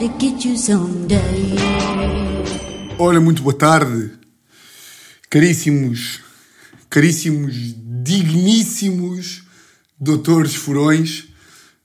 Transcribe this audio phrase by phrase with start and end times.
[0.00, 1.20] to get you someday.
[3.20, 4.12] Muito boa tarde,
[5.28, 6.20] caríssimos,
[6.88, 7.54] caríssimos,
[8.02, 9.42] digníssimos
[10.00, 11.28] doutores furões.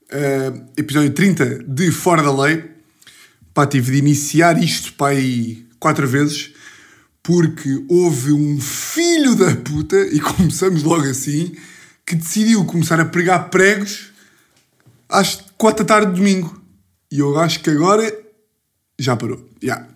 [0.06, 2.64] Uh, episódio 30 de Fora da Lei.
[3.52, 6.52] Pá, tive de iniciar isto pá, aí quatro vezes
[7.22, 11.52] porque houve um filho da puta, e começamos logo assim,
[12.06, 14.12] que decidiu começar a pregar pregos
[15.08, 16.65] às quatro da tarde de domingo.
[17.10, 18.12] E eu acho que agora
[18.98, 19.48] já parou.
[19.62, 19.86] Yeah.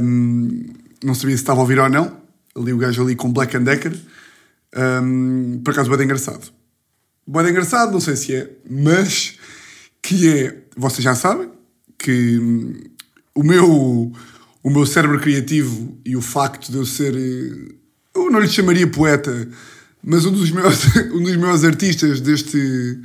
[0.00, 0.64] Um,
[1.02, 2.20] não sabia se estava a ouvir ou não.
[2.54, 3.96] Ali o gajo ali com Black and Decker.
[5.02, 6.52] Um, por acaso, bem engraçado.
[7.26, 9.36] Bem engraçado, não sei se é, mas
[10.00, 11.50] que é, vocês já sabem,
[11.98, 12.74] que hum,
[13.34, 14.12] o meu,
[14.62, 17.74] o meu cérebro criativo e o facto de eu ser, eh,
[18.14, 19.48] eu não lhe chamaria poeta,
[20.02, 23.00] mas um dos meus, um dos meus artistas deste,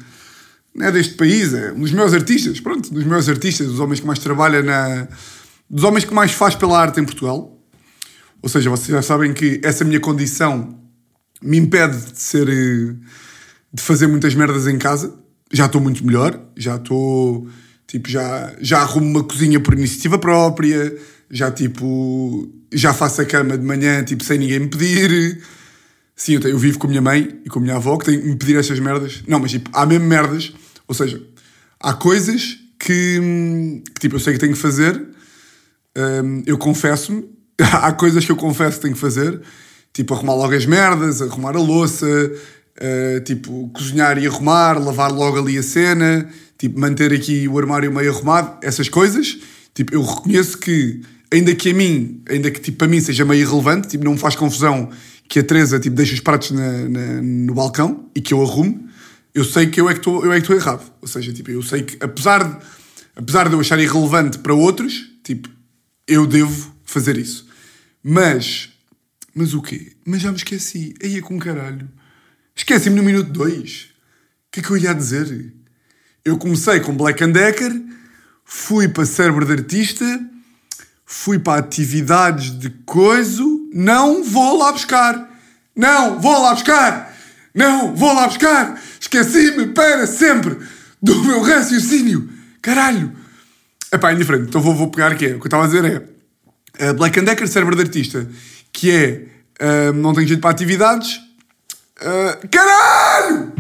[0.74, 4.00] não é deste país, é um dos meus artistas, pronto, dos meus artistas, dos homens
[4.00, 5.08] que mais trabalha na,
[5.70, 7.58] dos homens que mais faz pela arte em Portugal.
[8.42, 10.80] Ou seja, vocês já sabem que essa minha condição
[11.42, 12.96] me impede de ser, eh,
[13.74, 15.14] de fazer muitas merdas em casa.
[15.52, 17.48] Já estou muito melhor, já estou,
[17.86, 20.98] tipo, já, já arrumo uma cozinha por iniciativa própria,
[21.30, 25.42] já tipo, já faço a cama de manhã, tipo, sem ninguém me pedir
[26.22, 28.06] Sim, eu, tenho, eu vivo com a minha mãe e com a minha avó que
[28.06, 29.24] têm que me pedir estas merdas.
[29.28, 30.54] Não, mas tipo, há mesmo merdas.
[30.92, 31.26] Ou seja,
[31.80, 35.02] há coisas que, que tipo, eu sei que tenho que fazer.
[35.98, 37.30] Um, eu confesso-me.
[37.58, 39.40] há coisas que eu confesso que tenho que fazer.
[39.94, 45.40] Tipo, arrumar logo as merdas, arrumar a louça, uh, tipo, cozinhar e arrumar, lavar logo
[45.40, 49.38] ali a cena, tipo, manter aqui o armário meio arrumado, essas coisas.
[49.74, 53.44] Tipo, eu reconheço que, ainda que a mim, ainda que tipo, para mim seja meio
[53.44, 54.90] irrelevante, tipo, não me faz confusão
[55.30, 58.91] que a Teresa tipo, deixa os pratos na, na, no balcão e que eu arrumo,
[59.34, 60.92] eu sei que eu é que estou é errado.
[61.02, 62.66] Ou seja, tipo, eu sei que apesar de,
[63.16, 65.50] apesar de eu achar irrelevante para outros, tipo,
[66.08, 67.48] eu devo fazer isso.
[68.04, 68.70] Mas,
[69.34, 69.94] mas o quê?
[70.06, 70.94] Mas já me esqueci.
[71.02, 71.90] Aí é com caralho.
[72.56, 73.84] Esqueci-me no minuto 2.
[73.84, 73.88] O
[74.52, 75.54] que é que eu ia dizer?
[76.26, 77.72] Eu comecei com Black and Decker,
[78.44, 80.06] fui para cérebro de artista,
[81.06, 85.30] fui para atividades de coiso, não vou lá buscar.
[85.76, 87.11] Não vou lá buscar.
[87.54, 88.80] Não vou lá buscar.
[89.00, 90.58] Esqueci-me para sempre
[91.02, 92.30] do meu raciocínio.
[92.62, 93.12] Caralho.
[93.92, 94.48] Epá, indiferente.
[94.48, 95.30] Então vou, vou pegar que é.
[95.30, 98.28] O que eu estava a dizer é uh, Black and Decker, cérebro de artista,
[98.72, 99.26] que é
[99.62, 101.20] uh, não tenho jeito para atividades.
[102.00, 103.52] Uh, caralho!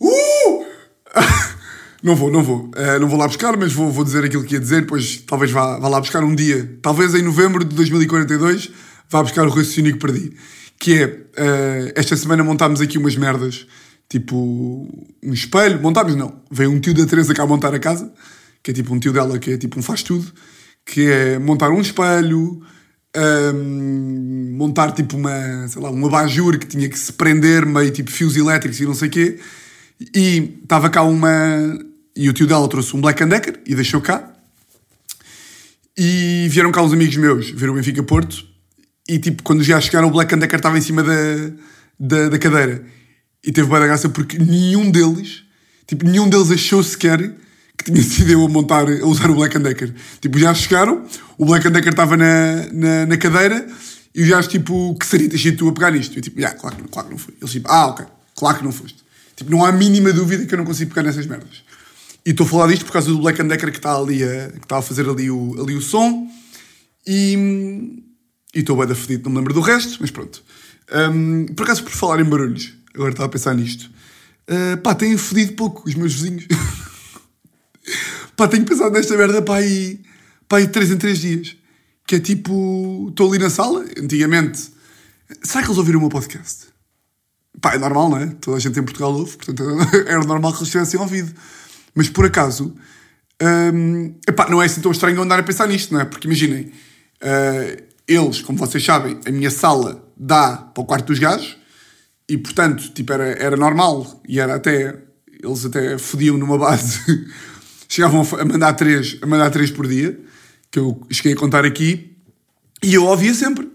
[0.00, 0.66] Uh!
[2.02, 2.70] não vou, não vou.
[2.76, 5.52] Uh, não vou lá buscar, mas vou, vou dizer aquilo que ia dizer, depois talvez
[5.52, 6.78] vá, vá lá buscar um dia.
[6.82, 8.70] Talvez em novembro de 2042
[9.08, 10.36] vá buscar o raciocínio que perdi.
[10.78, 13.66] Que é, uh, esta semana montámos aqui umas merdas,
[14.08, 14.88] tipo
[15.22, 18.12] um espelho, montámos não, veio um tio da Teresa cá montar a casa,
[18.62, 20.32] que é tipo um tio dela que é tipo um faz-tudo,
[20.84, 22.62] que é montar um espelho,
[23.16, 28.10] um, montar tipo uma, sei lá, um abajur que tinha que se prender meio tipo
[28.10, 29.38] fios elétricos e não sei o quê,
[30.14, 31.28] e estava cá uma...
[32.16, 34.32] E o tio dela trouxe um Black Decker e deixou cá.
[35.96, 38.44] E vieram cá uns amigos meus ver o Benfica Porto
[39.08, 41.14] e tipo, quando já chegaram, o Black Decker estava em cima da,
[41.98, 42.84] da, da cadeira.
[43.42, 45.44] E teve bem graça porque nenhum deles,
[45.86, 47.34] tipo, nenhum deles achou sequer
[47.76, 49.94] que tinha sido eu a montar, a usar o Black Decker.
[50.20, 51.04] Tipo, já chegaram,
[51.38, 53.66] o Black Decker estava na, na, na, cadeira
[54.14, 56.18] e gajos, tipo, que seria ter tu a pegar nisto?
[56.18, 57.34] Eu, tipo, yeah, claro, que não, claro que não foi.
[57.40, 58.04] Eles, tipo, ah, ok,
[58.36, 58.98] claro que não foste.
[59.36, 61.62] Tipo, não há mínima dúvida que eu não consigo pegar nessas merdas.
[62.26, 64.58] E estou a falar disto por causa do Black Decker que está ali a, que
[64.64, 66.28] está a fazer ali o, ali o som.
[67.06, 67.57] E,
[68.58, 70.42] e estou bem da fedido, não me lembro do resto, mas pronto.
[70.92, 73.88] Um, por acaso, por falar em barulhos, agora estava a pensar nisto.
[74.50, 76.44] Uh, pá, têm fedido pouco os meus vizinhos.
[78.36, 80.00] pá, tenho pensado nesta merda pá aí,
[80.48, 81.56] pá aí 3 em 3 dias.
[82.04, 84.70] Que é tipo, estou ali na sala, antigamente.
[85.44, 86.66] Será que eles ouviram o meu podcast?
[87.60, 88.26] Pá, é normal, não é?
[88.40, 89.62] Toda a gente em Portugal ouve, portanto
[90.04, 91.32] era normal que eles tivessem ouvido.
[91.94, 92.74] Mas por acaso,
[93.40, 96.04] um, epá, não é assim tão estranho andar a pensar nisto, não é?
[96.04, 96.72] Porque imaginem,
[97.22, 101.56] uh, eles, como vocês sabem, a minha sala dá para o quarto dos gajos
[102.28, 105.04] e, portanto, tipo, era, era normal e era até.
[105.40, 107.00] Eles até fodiam numa base.
[107.88, 110.18] chegavam a mandar três, a mandar três por dia,
[110.70, 112.16] que eu cheguei a contar aqui,
[112.82, 113.68] e eu ouvia sempre.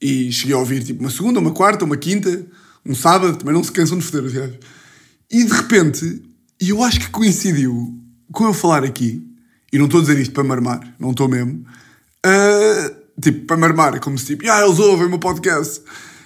[0.00, 2.46] E cheguei a ouvir tipo uma segunda, uma quarta, uma quinta,
[2.84, 4.58] um sábado, também não se cansam de foder os gajos.
[5.30, 6.22] E de repente,
[6.60, 7.96] e eu acho que coincidiu
[8.32, 9.26] com eu falar aqui,
[9.72, 11.64] e não estou a dizer isto para marmar, não estou mesmo,
[12.26, 15.82] uh, tipo, para me armar, como se tipo, ah, eles ouvem o meu podcast.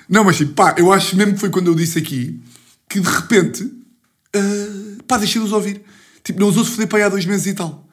[0.09, 2.41] Não, mas tipo, pá, eu acho mesmo que foi quando eu disse aqui
[2.89, 5.83] que de repente, uh, pá, deixei de os ouvir.
[6.23, 7.89] Tipo, não os ouço foder para aí há dois meses e tal.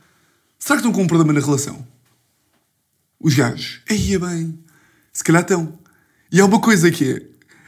[0.57, 1.85] Será que estão com um problema na relação?
[3.19, 3.81] Os gajos.
[3.89, 4.59] Aí é bem.
[5.11, 5.79] Se calhar estão.
[6.31, 7.11] E há uma coisa que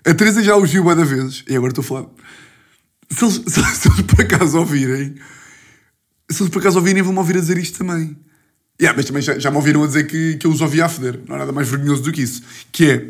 [0.06, 0.10] é.
[0.10, 1.44] A Teresa já os viu várias vezes.
[1.50, 2.06] E agora estou a falar.
[3.10, 5.16] Se eles, se, se eles por acaso ouvirem.
[6.30, 8.18] Se eles por acaso ouvirem, vão-me ouvir a dizer isto também.
[8.82, 10.90] Yeah, mas também já, já me ouviram a dizer que, que eu os ouvia a
[10.90, 11.20] foder.
[11.28, 12.42] Não há nada mais vergonhoso do que isso.
[12.72, 13.08] Que é.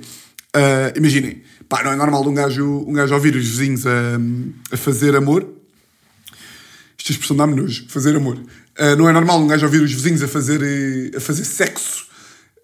[0.53, 1.41] ah, imaginem.
[1.69, 4.19] Pá, não é normal um gajo, um gajo ouvir os vizinhos a,
[4.71, 5.47] a fazer amor.
[6.99, 7.85] Esta expressão dá-me nojo.
[7.87, 8.39] Fazer amor.
[8.77, 12.07] Ah, não é normal um gajo ouvir os vizinhos a fazer, a fazer sexo.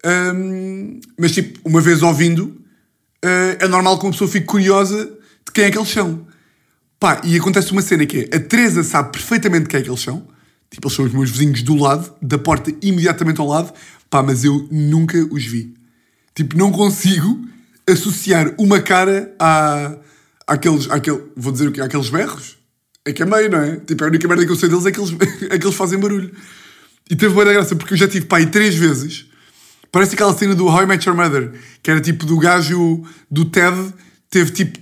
[0.04, 2.60] Ahm, mas, tipo, uma vez ouvindo,
[3.24, 6.26] ah, é normal que uma pessoa fique curiosa de quem é que eles são.
[6.98, 10.02] Pá, e acontece uma cena que é, a Teresa sabe perfeitamente quem é que eles
[10.02, 10.26] são.
[10.70, 13.72] Tipo, eles são os meus vizinhos do lado, da porta imediatamente ao lado.
[14.08, 15.74] Pá, mas eu nunca os vi.
[16.34, 17.44] Tipo, não consigo
[17.88, 19.96] associar uma cara a,
[20.46, 21.80] àqueles, àquele, vou dizer o quê?
[21.80, 22.56] Àqueles berros.
[23.04, 23.76] É que é meio, não é?
[23.76, 25.10] Tipo, a única merda que eu sei deles é que eles,
[25.50, 26.30] é que eles fazem barulho.
[27.10, 29.26] E teve boa graça, porque eu já tive, pá, aí três vezes.
[29.90, 31.52] Parece aquela cena do How I Met Your Mother,
[31.82, 33.92] que era tipo do gajo do Ted,
[34.30, 34.78] teve tipo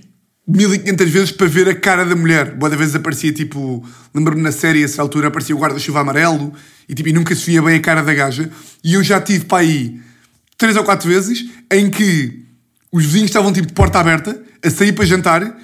[0.49, 2.55] 1500 vezes para ver a cara da mulher.
[2.55, 6.51] Boa vezes aparecia tipo, lembro-me na série, a essa altura aparecia o guarda-chuva amarelo
[6.87, 8.49] e tipo, e nunca se via bem a cara da gaja.
[8.83, 9.99] E eu já tive para aí
[10.57, 12.45] três ou quatro vezes em que
[12.91, 15.57] os vizinhos estavam tipo de porta aberta a sair para jantar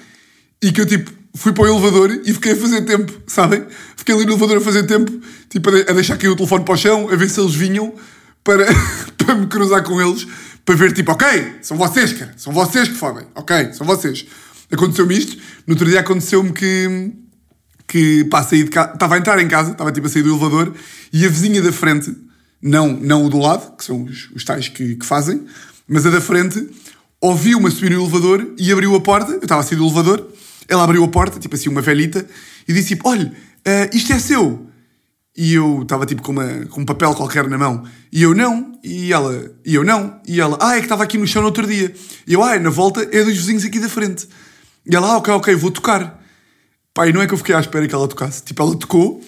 [0.62, 3.66] e que eu tipo fui para o elevador e fiquei a fazer tempo, sabem?
[3.96, 5.12] Fiquei ali no elevador a fazer tempo,
[5.50, 7.92] tipo a deixar cair o telefone para o chão, a ver se eles vinham
[8.44, 8.64] para,
[9.18, 10.26] para me cruzar com eles,
[10.64, 14.24] para ver tipo, ok, são vocês, cara, são vocês que fodem, ok, são vocês.
[14.70, 15.36] Aconteceu-me isto,
[15.66, 17.12] no outro dia aconteceu-me que
[17.88, 20.30] que pá, saí de casa, estava a entrar em casa, estava tipo a sair do
[20.30, 20.74] elevador
[21.12, 22.12] e a vizinha da frente,
[22.60, 25.46] não, não o do lado, que são os, os tais que, que fazem,
[25.86, 26.68] mas a da frente,
[27.20, 30.26] ouviu-me a subir no elevador e abriu a porta, eu estava a sair do elevador,
[30.68, 32.26] ela abriu a porta, tipo assim, uma velhita,
[32.66, 33.32] e disse tipo, olha,
[33.64, 34.66] eh, isto é seu.
[35.36, 37.84] E eu estava tipo com, uma, com um papel qualquer na mão.
[38.10, 38.72] E eu não.
[38.82, 40.18] E ela, e eu não.
[40.26, 41.94] E ela, ah, é que estava aqui no chão no outro dia.
[42.26, 44.26] E eu, ah, na volta é dos vizinhos aqui da frente.
[44.88, 46.22] E ela, ah, ok, ok, vou tocar.
[46.94, 48.42] Pá, e não é que eu fiquei à espera que ela tocasse.
[48.42, 49.22] Tipo, ela tocou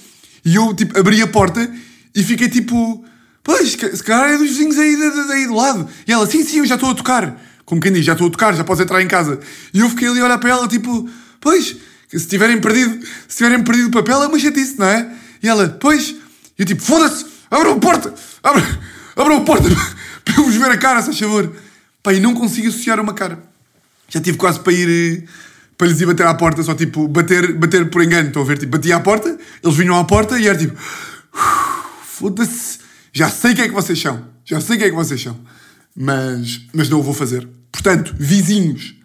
[0.44, 1.70] e eu, tipo, abri a porta
[2.14, 3.04] e fiquei tipo,
[3.42, 4.96] pois, se calhar é dos vizinhos aí,
[5.26, 5.88] daí do lado.
[6.06, 7.40] E ela, sim, sim, eu já estou a tocar.
[7.64, 9.40] Como quem diz, já estou a tocar, já podes entrar em casa.
[9.74, 11.08] E eu fiquei ali a olhar para ela, tipo,
[11.40, 11.76] pois,
[12.08, 15.12] se tiverem perdido, se tiverem perdido o papel é uma chatice, não é?
[15.42, 16.16] E ela, pois, e
[16.58, 18.66] eu tipo, foda-se, abram a porta, abram,
[19.14, 19.68] abram a porta
[20.24, 21.52] para eu vos ver a cara, se faz favor.
[22.02, 23.42] Pá, e não consigo associar uma cara.
[24.08, 25.28] Já tive quase para ir eh,
[25.78, 28.28] para lhes ir bater à porta, só tipo bater, bater por engano.
[28.28, 28.58] Estão a ver?
[28.58, 30.76] Tipo, batia à porta, eles vinham à porta e era tipo
[32.18, 32.80] foda-se,
[33.12, 35.38] já sei quem é que vocês são, já sei quem é que vocês são,
[35.94, 37.48] mas, mas não o vou fazer.
[37.70, 38.96] Portanto, vizinhos,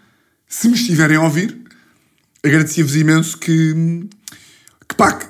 [0.48, 1.62] se me estiverem a ouvir,
[2.44, 4.10] agradecia-vos imenso que,
[4.90, 5.28] que pá, que,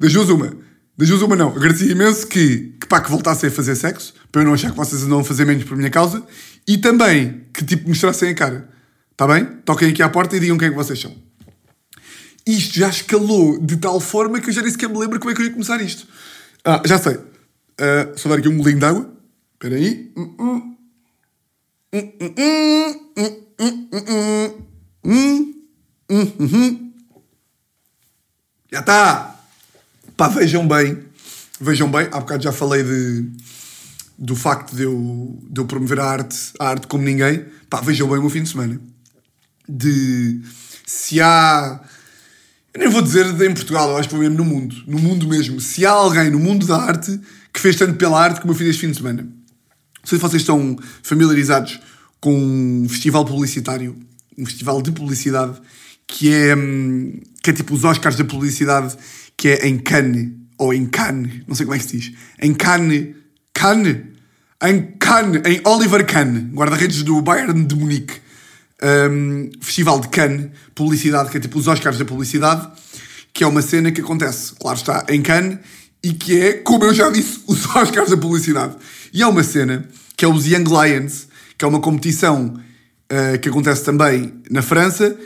[0.00, 0.56] das duas uma,
[0.96, 4.40] das duas uma não, agradecia imenso que, que pá, que voltassem a fazer sexo, para
[4.40, 6.24] eu não achar que vocês andam a fazer menos por minha causa,
[6.66, 8.68] e também que tipo mostrassem a cara,
[9.16, 9.46] está bem?
[9.64, 11.14] Toquem aqui à porta e digam quem é que vocês são.
[12.46, 15.34] Isto já escalou de tal forma que eu já nem sequer me lembro como é
[15.34, 16.06] que eu ia começar isto.
[16.62, 17.18] Ah, já sei.
[17.80, 19.10] Ah, só dar aqui um bolinho de água.
[19.54, 20.12] Espera aí.
[20.16, 20.76] Hum, hum.
[21.92, 24.04] Hum, hum, hum, hum, hum, hum,
[25.04, 25.54] hum.
[26.08, 26.92] Hum, hum, hum.
[28.70, 29.40] Já está.
[30.16, 31.02] Pá, vejam bem.
[31.60, 32.06] Vejam bem.
[32.12, 33.28] Há bocado já falei de,
[34.18, 37.44] do facto de eu, de eu promover a arte, a arte como ninguém.
[37.68, 38.80] Pá, vejam bem o meu fim de semana.
[39.68, 40.40] De
[40.86, 41.80] se há.
[42.72, 44.76] Eu nem vou dizer em Portugal, eu acho que vou mesmo no mundo.
[44.86, 45.60] No mundo mesmo.
[45.60, 47.18] Se há alguém no mundo da arte
[47.52, 49.22] que fez tanto pela arte como eu fiz este fim de semana.
[49.22, 49.30] Não
[50.04, 51.80] sei se vocês estão familiarizados
[52.20, 53.96] com um festival publicitário,
[54.38, 55.58] um festival de publicidade,
[56.06, 58.96] que é, hum, que é tipo os Oscars da publicidade,
[59.36, 62.12] que é em Cannes, ou em Cannes, não sei como é que se diz.
[62.40, 63.14] Em Cannes,
[63.52, 63.98] Cannes?
[64.62, 68.25] Em Cannes, em Oliver Cannes, guarda-redes do Bayern de Munique.
[68.82, 72.68] Um, Festival de Cannes, publicidade, que é tipo os Oscars da publicidade,
[73.32, 75.58] que é uma cena que acontece, claro está, em Cannes,
[76.02, 78.76] e que é, como eu já disse, os Oscars da publicidade.
[79.12, 81.28] E é uma cena que é os Young Lions,
[81.58, 82.54] que é uma competição
[83.10, 85.16] uh, que acontece também na França,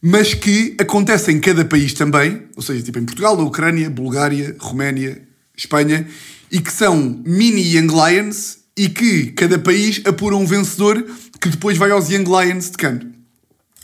[0.00, 4.56] mas que acontece em cada país também, ou seja, tipo em Portugal, na Ucrânia, Bulgária,
[4.58, 5.22] Roménia,
[5.56, 6.06] Espanha,
[6.50, 11.04] e que são mini Young Lions e que cada país apura um vencedor
[11.40, 13.06] que depois vai aos Young Lions de Cannes.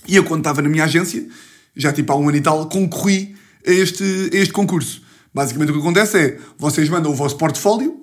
[0.07, 1.27] E eu, quando estava na minha agência,
[1.75, 3.35] já tipo há um ano e tal, concorri
[3.67, 5.03] a este, a este concurso.
[5.33, 8.01] Basicamente o que acontece é, vocês mandam o vosso portfólio,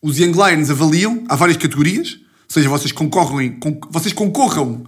[0.00, 4.84] os Young Lions avaliam, há várias categorias, ou seja, vocês concorrem, con- vocês concorram,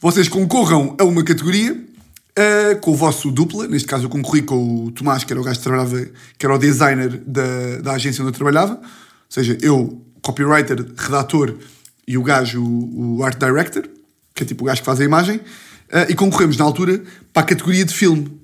[0.00, 3.66] vocês concorram a uma categoria, uh, com o vosso dupla.
[3.66, 6.06] Neste caso, eu concorri com o Tomás, que era o gajo que trabalhava,
[6.38, 8.74] que era o designer da, da agência onde eu trabalhava.
[8.74, 8.80] Ou
[9.28, 11.56] seja, eu, copywriter, redator
[12.06, 13.88] e o gajo, o, o art director,
[14.34, 15.36] que é tipo o gajo que faz a imagem.
[15.36, 18.40] Uh, e concorremos na altura para a categoria de filme,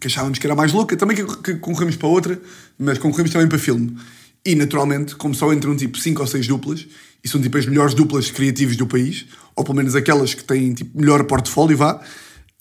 [0.00, 0.96] que achávamos que era mais louca.
[0.96, 2.40] Também que, que concorremos para outra,
[2.78, 3.96] mas concorremos também para filme.
[4.44, 6.86] E naturalmente, como só entram tipo 5 ou 6 duplas,
[7.22, 10.72] e são tipo as melhores duplas criativas do país, ou pelo menos aquelas que têm
[10.74, 12.00] tipo melhor portfólio, vá,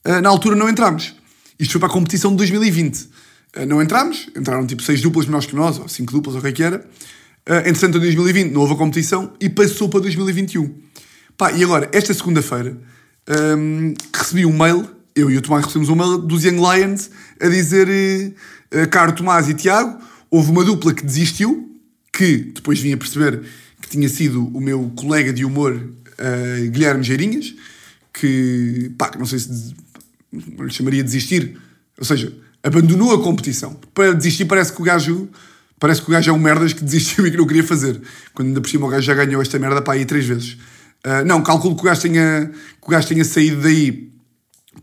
[0.06, 1.16] uh, na altura não entramos.
[1.60, 2.98] Isto foi para a competição de 2020.
[2.98, 6.44] Uh, não entramos, entraram tipo 6 duplas menores que nós, ou 5 duplas, ou o
[6.44, 6.86] que é que era.
[7.48, 10.74] Uh, entretanto, em 2020 não houve a competição e passou para 2021.
[11.38, 12.78] Pá, e agora, esta segunda-feira,
[13.58, 17.48] um, recebi um mail, eu e o Tomás recebemos um mail dos Young Lions a
[17.48, 17.88] dizer:
[18.74, 21.80] uh, Caro Tomás e Tiago, houve uma dupla que desistiu,
[22.14, 23.42] que depois vim a perceber
[23.82, 27.56] que tinha sido o meu colega de humor uh, Guilherme Geirinhas,
[28.14, 29.74] que, pá, não sei se
[30.32, 31.58] lhe chamaria desistir,
[31.98, 32.32] ou seja,
[32.64, 33.80] abandonou a competição.
[33.94, 35.28] Para desistir parece que o gajo
[35.82, 38.00] parece que o gajo é um merdas que desistiu e que não queria fazer.
[38.34, 40.54] Quando ainda por cima o gajo já ganhou esta merda para aí três vezes.
[41.04, 44.12] Uh, não, calculo que o gajo tenha, que o gajo tenha saído daí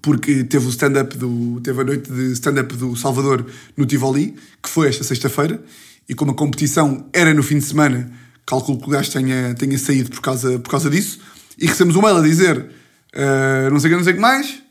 [0.03, 1.61] porque teve o stand-up do.
[1.63, 5.63] teve a noite de stand-up do Salvador no Tivoli, que foi esta sexta-feira,
[6.09, 8.11] e como a competição era no fim de semana,
[8.45, 11.21] calculo que o gajo tenha, tenha saído por causa, por causa disso,
[11.57, 14.23] e recebemos um mail a dizer uh, não sei o que, não sei o que
[14.23, 14.63] mais.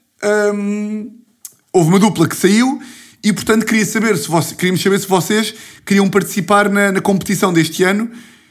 [0.53, 1.11] Um,
[1.71, 2.79] houve uma dupla que saiu
[3.23, 5.53] e, portanto, queria saber se você, queríamos saber se vocês
[5.85, 8.09] queriam participar na, na competição deste ano.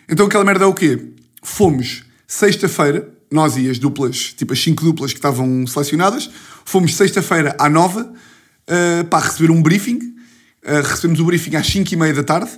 [0.08, 1.12] Então, aquela merda é o quê?
[1.42, 6.30] Fomos sexta-feira, nós e as duplas, tipo as cinco duplas que estavam selecionadas,
[6.64, 9.99] fomos sexta-feira à nova uh, para receber um briefing.
[10.64, 12.50] Uh, recebemos o briefing às 5 e meia da tarde.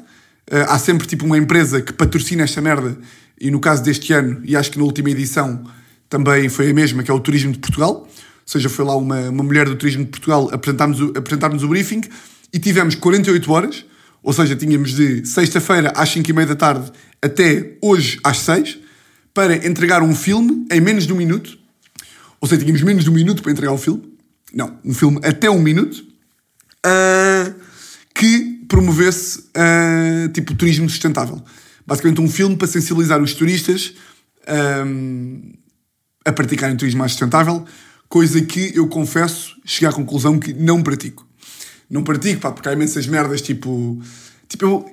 [0.51, 2.99] Uh, há sempre tipo uma empresa que patrocina esta merda,
[3.41, 5.63] e no caso deste ano, e acho que na última edição
[6.09, 8.09] também foi a mesma, que é o Turismo de Portugal.
[8.49, 12.01] Seja, foi lá uma, uma mulher do Turismo de Portugal apresentar-nos o, apresentar o briefing
[12.51, 13.85] e tivemos 48 horas,
[14.23, 16.91] ou seja, tínhamos de sexta-feira às 5 e meia da tarde
[17.21, 18.79] até hoje às 6
[19.35, 21.59] para entregar um filme em menos de um minuto.
[22.41, 24.17] Ou seja, tínhamos menos de um minuto para entregar o filme.
[24.55, 26.03] Não, um filme até um minuto.
[26.87, 27.55] Uh,
[28.15, 31.39] que promovesse uh, tipo turismo sustentável.
[31.87, 33.93] Basicamente um filme para sensibilizar os turistas
[34.87, 35.53] um,
[36.25, 37.67] a praticarem turismo mais sustentável,
[38.09, 41.27] coisa que eu confesso, cheguei à conclusão que não pratico.
[41.91, 44.01] Não pratico, pá, porque há imensas merdas, tipo...
[44.49, 44.93] Tipo, eu,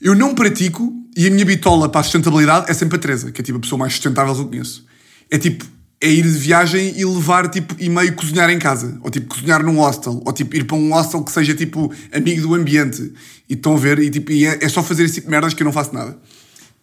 [0.00, 3.40] eu não pratico e a minha bitola para a sustentabilidade é sempre a Teresa, que
[3.40, 4.86] é tipo a pessoa mais sustentável que eu conheço.
[5.30, 5.64] É tipo,
[6.00, 9.64] é ir de viagem e levar tipo, e meio cozinhar em casa, ou tipo cozinhar
[9.64, 13.12] num hostel, ou tipo ir para um hostel que seja tipo amigo do ambiente.
[13.48, 15.54] E estão a ver, e, tipo, e é, é, só fazer esse tipo de merdas
[15.54, 16.16] que eu não faço nada.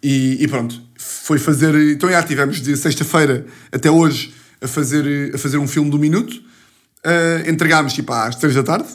[0.03, 1.73] E, e pronto, foi fazer.
[1.91, 4.33] Então já tivemos de sexta-feira até hoje
[4.65, 6.33] a fazer, a fazer um filme do minuto.
[7.05, 8.89] Uh, entregámos tipo às três da tarde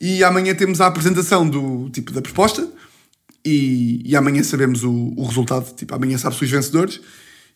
[0.00, 2.66] e amanhã temos a apresentação do tipo da proposta
[3.44, 7.00] e, e amanhã sabemos o, o resultado, tipo, amanhã sabe-se os vencedores.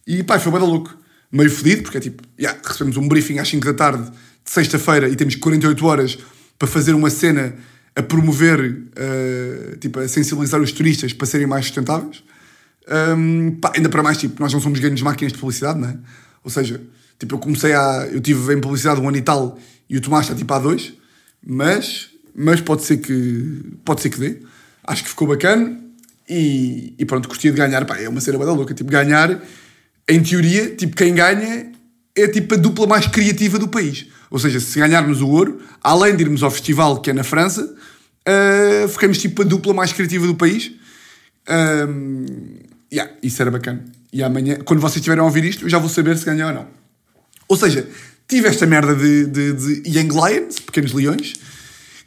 [0.06, 0.96] E pá, foi bem da louco.
[1.30, 5.08] Meio fedido, porque é tipo, yeah, recebemos um briefing às 5 da tarde de sexta-feira
[5.08, 6.18] e temos 48 horas
[6.58, 7.54] para fazer uma cena
[7.94, 12.22] a promover, uh, tipo, a sensibilizar os turistas para serem mais sustentáveis.
[13.16, 15.98] Um, pá, ainda para mais, tipo, nós não somos grandes máquinas de publicidade, não é?
[16.44, 16.80] Ou seja,
[17.18, 18.08] tipo, eu comecei a.
[18.10, 19.58] Eu tive em publicidade um ano e tal
[19.88, 20.92] e o Tomás está tipo há dois,
[21.44, 23.62] mas, mas pode ser que.
[23.84, 24.40] Pode ser que dê
[24.86, 25.78] acho que ficou bacana
[26.28, 27.84] e, e pronto, curtia de ganhar.
[27.84, 28.72] Pá, é uma cena bada louca.
[28.72, 29.42] Tipo, ganhar,
[30.08, 31.72] em teoria, tipo, quem ganha
[32.14, 34.06] é tipo a dupla mais criativa do país.
[34.30, 37.62] Ou seja, se ganharmos o ouro, além de irmos ao festival que é na França,
[37.64, 40.72] uh, ficamos tipo a dupla mais criativa do país.
[41.48, 42.26] Um,
[42.92, 43.84] yeah, isso era bacana.
[44.12, 46.54] E amanhã, quando vocês estiverem a ouvir isto, eu já vou saber se ganhou ou
[46.54, 46.66] não.
[47.48, 47.88] Ou seja,
[48.28, 51.34] tive esta merda de, de, de Young Lions, Pequenos Leões,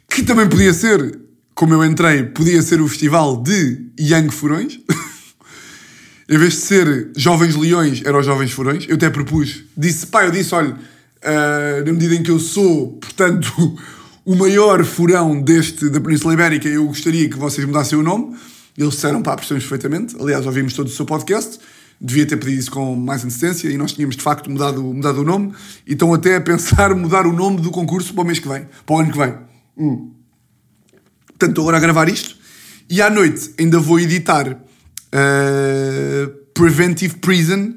[0.08, 1.18] que também podia ser
[1.60, 4.80] como eu entrei, podia ser o festival de Young Furões.
[6.26, 8.86] em vez de ser Jovens Leões, era os Jovens Furões.
[8.88, 12.92] Eu até propus, disse, pá, eu disse, olha, uh, na medida em que eu sou,
[12.94, 13.52] portanto,
[14.24, 18.34] o maior furão deste, da Península Ibérica, eu gostaria que vocês mudassem o nome.
[18.78, 20.16] Eles disseram, pá, percebemos perfeitamente.
[20.18, 21.58] Aliás, ouvimos todo o seu podcast.
[22.00, 25.24] Devia ter pedido isso com mais antecedência e nós tínhamos, de facto, mudado, mudado o
[25.24, 25.52] nome.
[25.86, 28.66] E estão até a pensar mudar o nome do concurso para o mês que vem,
[28.86, 29.34] para o ano que vem.
[29.76, 30.12] Hum.
[31.26, 32.40] Portanto, estou agora a gravar isto
[32.90, 37.74] e à noite ainda vou editar uh, Preventive Prison,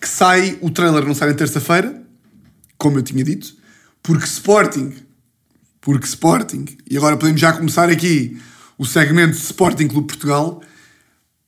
[0.00, 2.00] que sai, o trailer não sai na terça-feira,
[2.78, 3.52] como eu tinha dito,
[4.00, 4.94] porque Sporting,
[5.80, 8.40] porque Sporting, e agora podemos já começar aqui
[8.78, 10.62] o segmento Sporting Clube Portugal,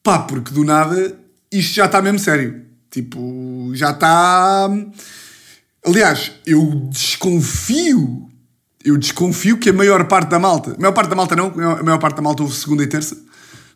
[0.03, 1.17] pá, porque do nada
[1.59, 2.63] isto já está mesmo sério.
[2.91, 4.69] Tipo, já está.
[5.85, 8.29] Aliás, eu desconfio,
[8.85, 11.83] eu desconfio que a maior parte da malta, a maior parte da malta não, a
[11.83, 13.17] maior parte da malta houve segunda e terça,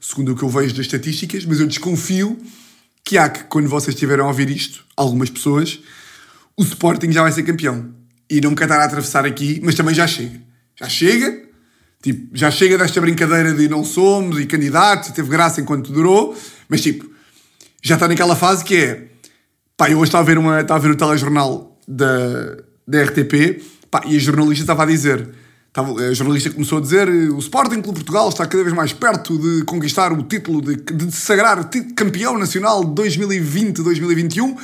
[0.01, 2.39] segundo o que eu vejo das estatísticas, mas eu desconfio
[3.05, 5.81] que há que, quando vocês estiverem a ouvir isto, algumas pessoas,
[6.57, 7.95] o Sporting já vai ser campeão.
[8.29, 10.41] E não me estar a atravessar aqui, mas também já chega.
[10.79, 11.43] Já chega,
[12.03, 16.37] tipo, já chega desta brincadeira de não somos e candidatos, e teve graça enquanto durou,
[16.69, 17.10] mas tipo,
[17.83, 19.05] já está naquela fase que é,
[19.77, 22.57] pá, eu hoje estava a ver, uma, estava a ver o telejornal da,
[22.87, 25.29] da RTP pá, e a jornalista estava a dizer.
[25.69, 29.39] Estava, a jornalista começou a dizer o Sporting Clube Portugal está cada vez mais perto
[29.39, 34.51] de conquistar o título, de, de sagrar campeão nacional 2020-2021.
[34.51, 34.57] Uh,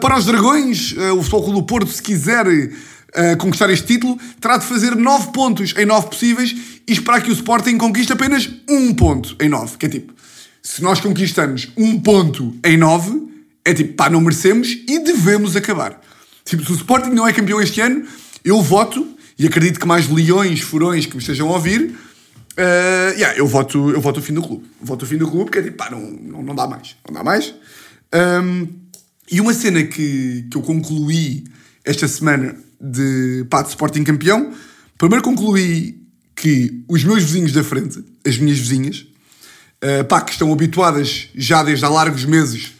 [0.00, 4.18] para os Dragões, uh, o Futebol Clube do Porto, se quiser uh, conquistar este título,
[4.40, 6.54] terá de fazer 9 pontos em 9 possíveis
[6.88, 9.76] e esperar que o Sporting conquiste apenas um ponto em 9.
[9.76, 10.13] Que é tipo,
[10.64, 13.28] se nós conquistamos um ponto em 9,
[13.66, 16.00] é tipo, pá, não merecemos e devemos acabar.
[16.42, 18.04] Tipo, se o Sporting não é campeão este ano,
[18.42, 19.06] eu voto,
[19.38, 23.90] e acredito que mais leões, furões que me estejam a ouvir, uh, yeah, eu, voto,
[23.90, 24.64] eu voto o fim do clube.
[24.80, 26.96] Voto o fim do clube, porque é tipo, pá, não, não, não dá mais.
[27.06, 27.54] Não dá mais.
[28.42, 28.66] Um,
[29.30, 31.44] e uma cena que, que eu concluí
[31.84, 34.50] esta semana de, pá, de Sporting campeão,
[34.96, 36.02] primeiro concluí
[36.34, 39.06] que os meus vizinhos da frente, as minhas vizinhas,
[39.82, 42.72] uh, pá, que estão habituadas já desde há largos meses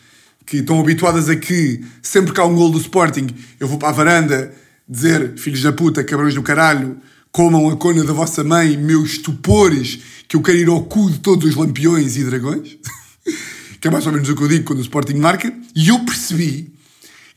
[0.46, 3.88] que estão habituadas a que sempre que há um gol do Sporting eu vou para
[3.88, 4.54] a varanda
[4.88, 6.98] dizer filhos da puta, cabrões do caralho,
[7.32, 9.98] comam a cona da vossa mãe, meus estupores,
[10.28, 12.76] que eu quero ir ao cu de todos os lampiões e dragões.
[13.80, 15.52] que é mais ou menos o que eu digo quando o Sporting marca.
[15.74, 16.72] E eu percebi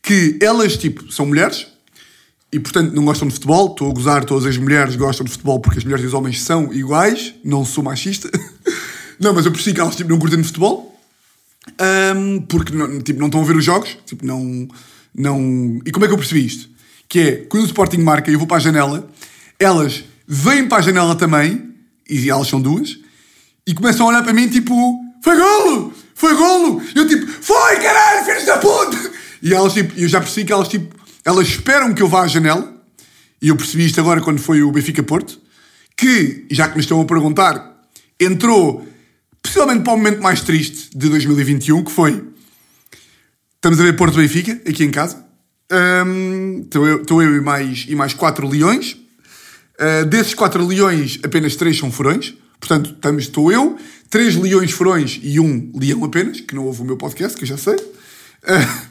[0.01, 1.67] que elas, tipo, são mulheres
[2.51, 3.71] e, portanto, não gostam de futebol.
[3.71, 6.41] Estou a gozar, todas as mulheres gostam de futebol porque as mulheres e os homens
[6.41, 7.33] são iguais.
[7.43, 8.29] Não sou machista.
[9.19, 10.95] não, mas eu percebi que elas, tipo, não curtem de futebol.
[12.15, 14.67] Um, porque não, tipo, não estão a ver os jogos, tipo, não,
[15.13, 15.81] não...
[15.85, 16.69] E como é que eu percebi isto?
[17.09, 19.09] Que é, quando o Sporting marca e eu vou para a janela,
[19.59, 21.73] elas vêm para a janela também,
[22.09, 22.97] e elas são duas,
[23.65, 24.73] e começam a olhar para mim tipo,
[25.23, 25.93] foi golo!
[26.15, 26.81] Foi golo!
[26.95, 29.11] E eu tipo, foi caralho, filhos da puta!
[29.41, 32.27] E elas tipo, eu já percebi que elas tipo, elas esperam que eu vá à
[32.27, 32.75] janela,
[33.41, 35.39] e eu percebi isto agora quando foi o Benfica Porto,
[35.95, 37.83] que, já que me estão a perguntar,
[38.19, 38.87] entrou
[39.47, 42.21] Possivelmente para o momento mais triste de 2021, que foi.
[43.55, 45.25] Estamos a ver Porto Benfica, aqui em casa.
[46.05, 48.97] Um, estou, eu, estou eu e mais, e mais quatro leões.
[49.79, 52.35] Uh, desses quatro leões, apenas três são furões.
[52.59, 53.77] Portanto, estamos, estou eu,
[54.09, 57.47] três leões furões e um leão apenas, que não ouve o meu podcast, que eu
[57.47, 57.75] já sei.
[57.75, 58.87] Uh,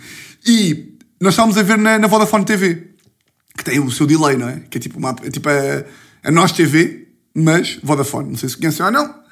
[0.47, 2.93] e nós estávamos a ver na, na, Vodafone TV,
[3.59, 4.63] que tem o seu delay, não é?
[4.71, 5.85] Que é tipo, uma, é tipo a,
[6.25, 8.31] a Nós TV, mas Vodafone.
[8.31, 9.26] Não sei se conhecem ou não.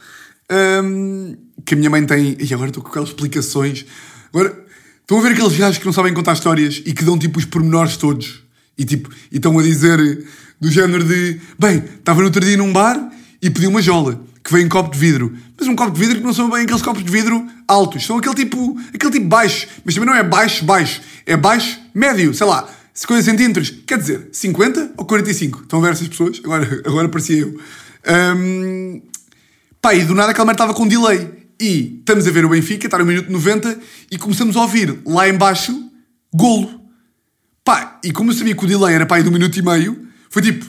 [0.51, 2.37] Um, que a minha mãe tem.
[2.39, 3.87] E agora estou com aquelas explicações.
[4.33, 4.65] Agora,
[5.01, 7.45] estão a ver aqueles gajos que não sabem contar histórias e que dão tipo os
[7.45, 8.43] pormenores todos.
[8.77, 10.27] E tipo, e estão a dizer
[10.61, 11.41] do género de.
[11.59, 14.91] Bem, estava no outro dia num bar e pedi uma jola que vem em copo
[14.93, 15.35] de vidro.
[15.59, 18.05] Mas um copo de vidro que não são bem aqueles copos de vidro altos.
[18.05, 19.67] São aquele tipo, aquele tipo baixo.
[19.85, 21.01] Mas também não é baixo, baixo.
[21.25, 23.71] É baixo, médio, sei lá, 50 centímetros.
[23.87, 25.63] Quer dizer, 50 ou 45?
[25.63, 26.41] Estão a ver essas pessoas?
[26.45, 27.59] Agora, agora parecia eu.
[28.37, 29.01] Um,
[29.85, 31.31] Pá, e do nada aquela merda estava com delay.
[31.61, 33.79] E estamos a ver o Benfica, está no minuto 90,
[34.11, 35.79] e começamos a ouvir lá embaixo,
[36.33, 36.81] golo.
[37.63, 40.09] Pá, e como eu sabia que o delay era pá, de um minuto e meio,
[40.31, 40.65] foi tipo,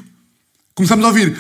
[0.74, 1.34] começamos a ouvir!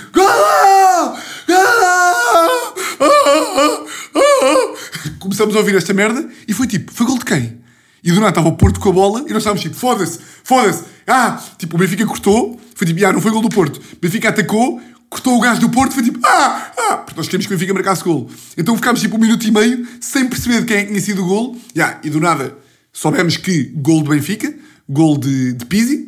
[5.19, 7.59] Começamos a ouvir esta merda, e foi tipo, foi gol de quem?
[8.01, 10.85] E do nada estava o Porto com a bola, e nós estávamos tipo, foda-se, foda-se.
[11.05, 13.81] Ah, tipo, o Benfica cortou, foi tipo, ah, não foi gol do Porto.
[13.81, 17.47] O Benfica atacou, cortou o gajo do Porto, foi tipo, ah, ah, porque nós queríamos
[17.47, 18.29] que o Benfica marcasse gol.
[18.57, 21.25] Então ficámos tipo um minuto e meio sem perceber quem é que tinha sido o
[21.25, 21.57] gol.
[21.75, 22.55] Yeah, e do nada
[22.95, 24.51] soubemos que gol do Benfica,
[24.87, 26.07] gol de, de Pizzi,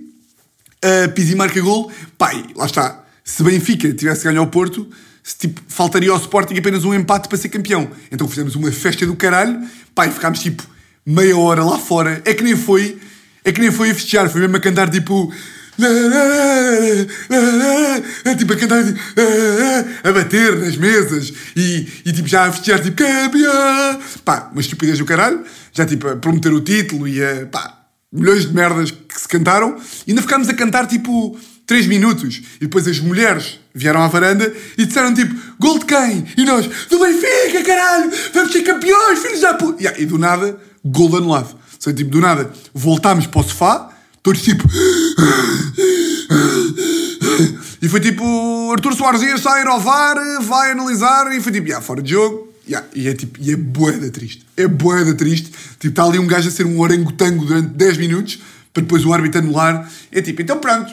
[0.84, 3.04] uh, Pizzi marca gol, pai, lá está.
[3.24, 4.88] Se Benfica tivesse ganho ao Porto,
[5.22, 7.92] se, tipo, faltaria ao Sporting apenas um empate para ser campeão.
[8.10, 9.62] Então fizemos uma festa do caralho,
[9.94, 10.64] pai, ficámos tipo
[11.06, 12.22] meia hora lá fora.
[12.24, 12.98] É que nem foi,
[13.44, 15.32] é que nem foi a festejar, foi mesmo a cantar tipo
[18.38, 18.84] tipo a cantar
[20.04, 25.00] a bater nas mesas e, e tipo já a festejar tipo campeão pá, uma estupidez
[25.00, 25.44] do caralho.
[25.72, 29.78] Já tipo a prometer o título e a pá, milhões de merdas que se cantaram.
[30.06, 31.38] E ainda ficámos a cantar tipo
[31.68, 32.42] 3 minutos.
[32.58, 36.26] E depois as mulheres vieram à varanda e disseram tipo gol de quem?
[36.36, 38.12] e nós do Benfica caralho!
[38.34, 41.56] Vamos ser campeões filhos da puta yeah, e do nada gol anulado.
[41.80, 43.94] Sei, tipo do nada voltámos para o sofá
[44.28, 44.68] Todos tipo.
[47.80, 48.72] E foi tipo.
[48.74, 52.52] Artur Soares ia sair ao VAR, vai analisar e foi tipo, yeah, fora de jogo.
[52.68, 54.46] Yeah, e é tipo, e é boeda triste.
[54.58, 55.52] É boeda triste.
[55.80, 58.40] Tipo, está ali um gajo a ser um orangotango durante 10 minutos
[58.74, 59.90] para depois o árbitro anular.
[60.12, 60.92] É tipo, então pronto.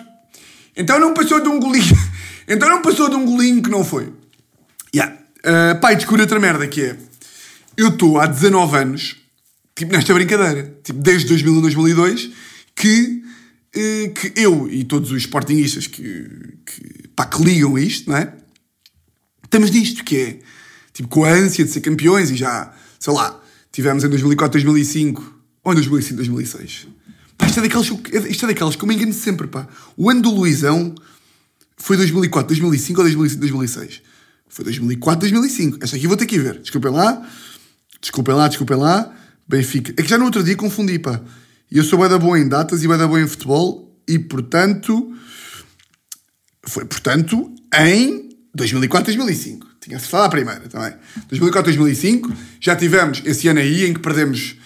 [0.77, 1.97] Então não passou de um golinho.
[2.47, 4.13] Então não passou de um golinho que não foi.
[4.95, 5.17] Yeah.
[5.39, 6.97] Uh, pai, descobri outra merda que é.
[7.75, 9.17] Eu estou há 19 anos,
[9.75, 10.77] tipo, nesta brincadeira.
[10.85, 12.31] Tipo, desde 2000 a 2002,
[12.75, 13.24] que,
[14.15, 16.29] que eu e todos os sportingistas que,
[16.65, 18.33] que, pá, que ligam isto, não é?
[19.45, 20.39] Estamos nisto, que é,
[20.93, 23.41] tipo, com a ânsia de ser campeões e já, sei lá,
[23.73, 26.87] tivemos em 2004, 2005, ou em 2005, 2006
[27.37, 27.91] Pá, isto é daqueles,
[28.31, 29.67] isto é daqueles que eu me engano sempre, pá.
[29.97, 30.95] O ano do Luizão
[31.77, 34.03] foi 2004, 2005 ou 2005, 2006?
[34.49, 35.79] Foi 2004, 2005.
[35.83, 36.61] Esta aqui vou ter que ver.
[36.61, 37.29] Desculpem lá.
[38.01, 39.13] Desculpem lá, desculpem lá.
[39.49, 39.93] Benfica.
[39.97, 41.21] É que já no outro dia confundi, pá.
[41.71, 43.97] E eu sou bem da boa em datas e bem da boa em futebol.
[44.07, 45.13] E, portanto...
[46.67, 49.67] Foi, portanto, em 2004, 2005.
[49.81, 50.95] Tinha acertado a primeira também.
[51.29, 52.33] 2004, 2005.
[52.61, 54.57] Já tivemos esse ano aí em que perdemos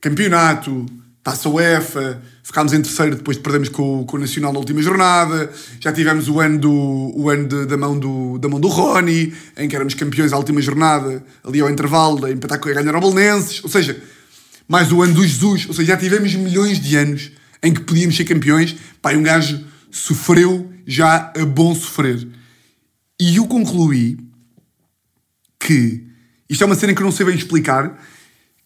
[0.00, 0.86] campeonato
[1.24, 5.50] Taça UEFA, ficámos em terceiro depois de perdermos com, com o Nacional na última jornada.
[5.80, 6.70] Já tivemos o ano, do,
[7.16, 10.36] o ano de, da, mão do, da mão do Rony, em que éramos campeões à
[10.36, 13.02] última jornada, ali ao intervalo, a empatar com a ganhar ao.
[13.62, 13.98] Ou seja,
[14.68, 15.66] mais o ano do Jesus.
[15.66, 17.30] Ou seja, já tivemos milhões de anos
[17.62, 18.76] em que podíamos ser campeões.
[19.00, 22.26] Pá, um gajo sofreu já a bom sofrer.
[23.20, 24.18] E eu concluí
[25.58, 26.04] que
[26.48, 27.98] isto é uma cena que eu não sei bem explicar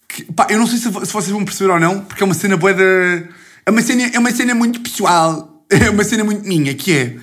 [0.09, 2.35] que, pá, eu não sei se, se, vocês vão perceber ou não, porque é uma
[2.35, 2.73] cena boa.
[2.73, 5.55] É uma cena, é uma cena muito pessoal.
[5.71, 7.19] É uma cena muito minha, que é...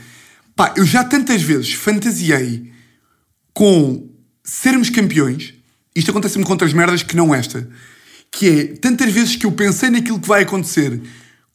[0.56, 2.72] Pá, eu já tantas vezes fantasiei
[3.56, 4.08] com
[4.44, 5.56] sermos campeões.
[5.96, 7.68] Isto acontece-me com outras merdas que não esta.
[8.36, 11.00] Que é, tantas vezes que eu pensei naquilo que vai acontecer,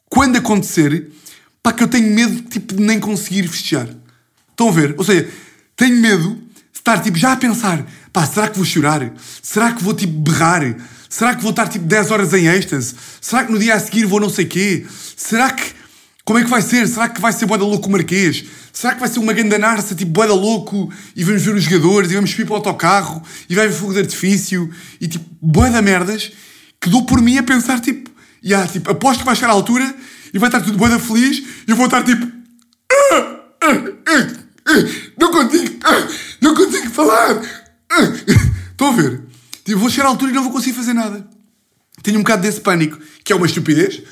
[0.08, 1.10] quando acontecer,
[1.62, 3.86] pá, que eu tenho medo tipo, de nem conseguir festejar.
[4.48, 4.94] Estão a ver?
[4.96, 5.28] Ou seja,
[5.76, 9.12] tenho medo de estar tipo, já a pensar, pá, será que vou chorar?
[9.42, 10.74] Será que vou tipo berrar?
[11.06, 12.94] Será que vou estar tipo 10 horas em êxtase?
[13.20, 14.86] Será que no dia a seguir vou não sei quê?
[15.14, 15.74] Será que.
[16.24, 16.88] Como é que vai ser?
[16.88, 18.44] Será que vai ser boeda louco o Marquês?
[18.72, 22.14] Será que vai ser uma gandanarça tipo boeda louco e vamos ver os jogadores e
[22.14, 26.32] vamos subir para o autocarro e vai haver fogo de artifício e tipo boeda merdas
[26.80, 28.10] que dou por mim a pensar tipo,
[28.42, 29.94] yeah, tipo, aposto que vai chegar à altura
[30.32, 32.26] e vai estar tudo boeda feliz e eu vou estar tipo.
[32.92, 33.74] Ah, ah,
[34.06, 34.72] ah,
[35.18, 35.78] não consigo,
[36.40, 37.40] não consigo falar.
[38.70, 39.22] Estão a ver?
[39.64, 41.28] Tipo, vou chegar à altura e não vou conseguir fazer nada.
[42.02, 44.02] Tenho um bocado desse pânico, que é uma estupidez,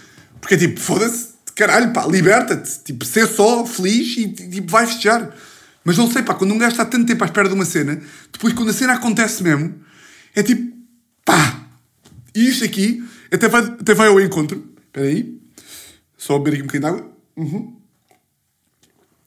[0.41, 2.81] porque é tipo, foda-se, caralho, pá, liberta-te.
[2.85, 5.31] Tipo, ser só feliz e tipo, vai festejar.
[5.85, 8.01] Mas não sei, pá, quando um gajo está tanto tempo à espera de uma cena,
[8.31, 9.75] depois quando a cena acontece mesmo,
[10.35, 10.77] é tipo,
[11.25, 11.68] pá.
[12.39, 14.65] E isto aqui até vai, até vai ao encontro.
[14.87, 15.37] Espera aí.
[16.17, 17.13] Só beber aqui um bocadinho de água.
[17.37, 17.77] Uhum.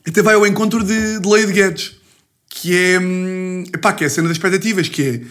[0.08, 1.97] Até vai ao encontro de, de Lei de Guedes.
[2.47, 5.21] Que é, hum, epá, que é a cena das expectativas, que é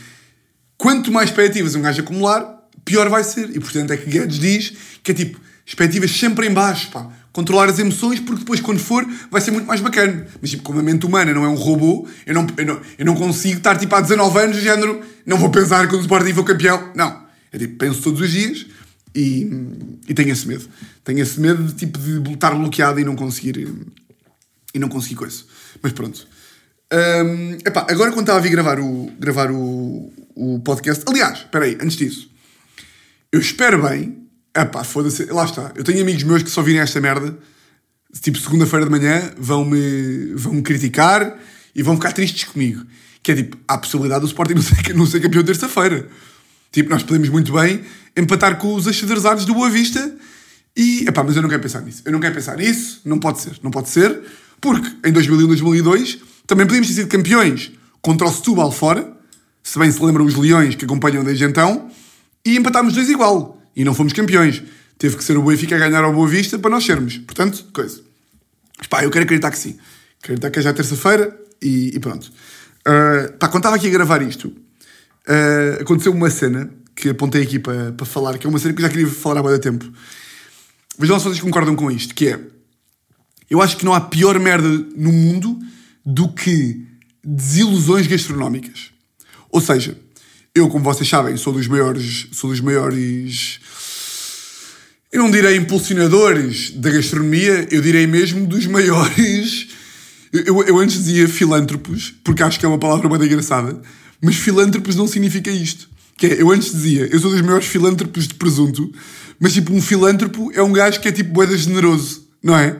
[0.76, 3.48] quanto mais expectativas um gajo acumular, pior vai ser.
[3.56, 7.10] E portanto é que Guedes diz que é tipo, expectativas sempre em baixo, pá.
[7.32, 10.26] Controlar as emoções, porque depois, quando for, vai ser muito mais bacana.
[10.42, 13.06] Mas, tipo, como a mente humana não é um robô, eu não, eu não, eu
[13.06, 16.34] não consigo estar, tipo, há 19 anos, de género, não vou pensar quando o Sporting
[16.34, 16.90] for campeão.
[16.94, 17.29] Não.
[17.52, 18.66] É tipo, penso todos os dias
[19.14, 19.48] e,
[20.08, 20.68] e tenho esse medo.
[21.04, 23.68] Tenho esse medo de, tipo, de estar bloqueado e não conseguir...
[24.72, 25.42] E não conseguir coisa.
[25.82, 26.26] Mas pronto.
[26.92, 31.04] Um, epá, agora quando estava a vir gravar o, gravar o, o podcast.
[31.06, 32.30] Aliás, espera aí, antes disso,
[33.30, 34.26] eu espero bem.
[34.56, 35.72] Epá, foda-se, lá está.
[35.76, 37.38] Eu tenho amigos meus que só virem esta merda,
[38.20, 41.38] tipo segunda-feira de manhã, vão-me vão -me criticar
[41.74, 42.84] e vão ficar tristes comigo.
[43.22, 46.08] Que é tipo, há a possibilidade do Sporting não ser, não ser campeão terça-feira.
[46.72, 47.82] Tipo, nós podemos muito bem
[48.16, 50.14] empatar com os achadrezados do Boa Vista
[50.76, 52.02] e, epá, mas eu não quero pensar nisso.
[52.04, 53.58] Eu não quero pensar nisso, não pode ser.
[53.62, 54.20] Não pode ser,
[54.60, 59.12] porque em 2001, 2002 também podíamos ter sido campeões contra o Setúbal fora,
[59.62, 61.90] se bem se lembram os Leões que acompanham desde então,
[62.44, 63.60] e empatámos dois igual.
[63.76, 64.62] E não fomos campeões.
[64.98, 67.18] Teve que ser o Benfica a ganhar ao Boa Vista para nós sermos.
[67.18, 68.00] Portanto, coisa.
[68.78, 69.78] Mas, pá, eu quero acreditar que sim.
[70.20, 72.30] Quero acreditar que é já terça-feira e, e, pronto.
[72.80, 74.52] Uh, pá, quando estava aqui a gravar isto,
[75.28, 78.80] uh, aconteceu uma cena que apontei aqui para, para falar, que é uma cena que
[78.80, 79.90] eu já queria falar há muito tempo.
[80.98, 82.40] Vejam se vocês concordam com isto, que é...
[83.48, 85.58] Eu acho que não há pior merda no mundo
[86.04, 86.86] do que
[87.24, 88.90] desilusões gastronómicas.
[89.50, 89.96] Ou seja,
[90.54, 93.60] eu, como vocês sabem, sou dos maiores, sou dos maiores,
[95.12, 99.68] eu não direi impulsionadores da gastronomia, eu direi mesmo dos maiores.
[100.32, 103.80] Eu, eu antes dizia filântropos, porque acho que é uma palavra muito engraçada,
[104.20, 105.88] mas filântropos não significa isto.
[106.16, 108.92] Que é, eu antes dizia, eu sou dos maiores filântropos de presunto,
[109.38, 112.76] mas tipo, um filântropo é um gajo que é tipo boeda generoso, não é?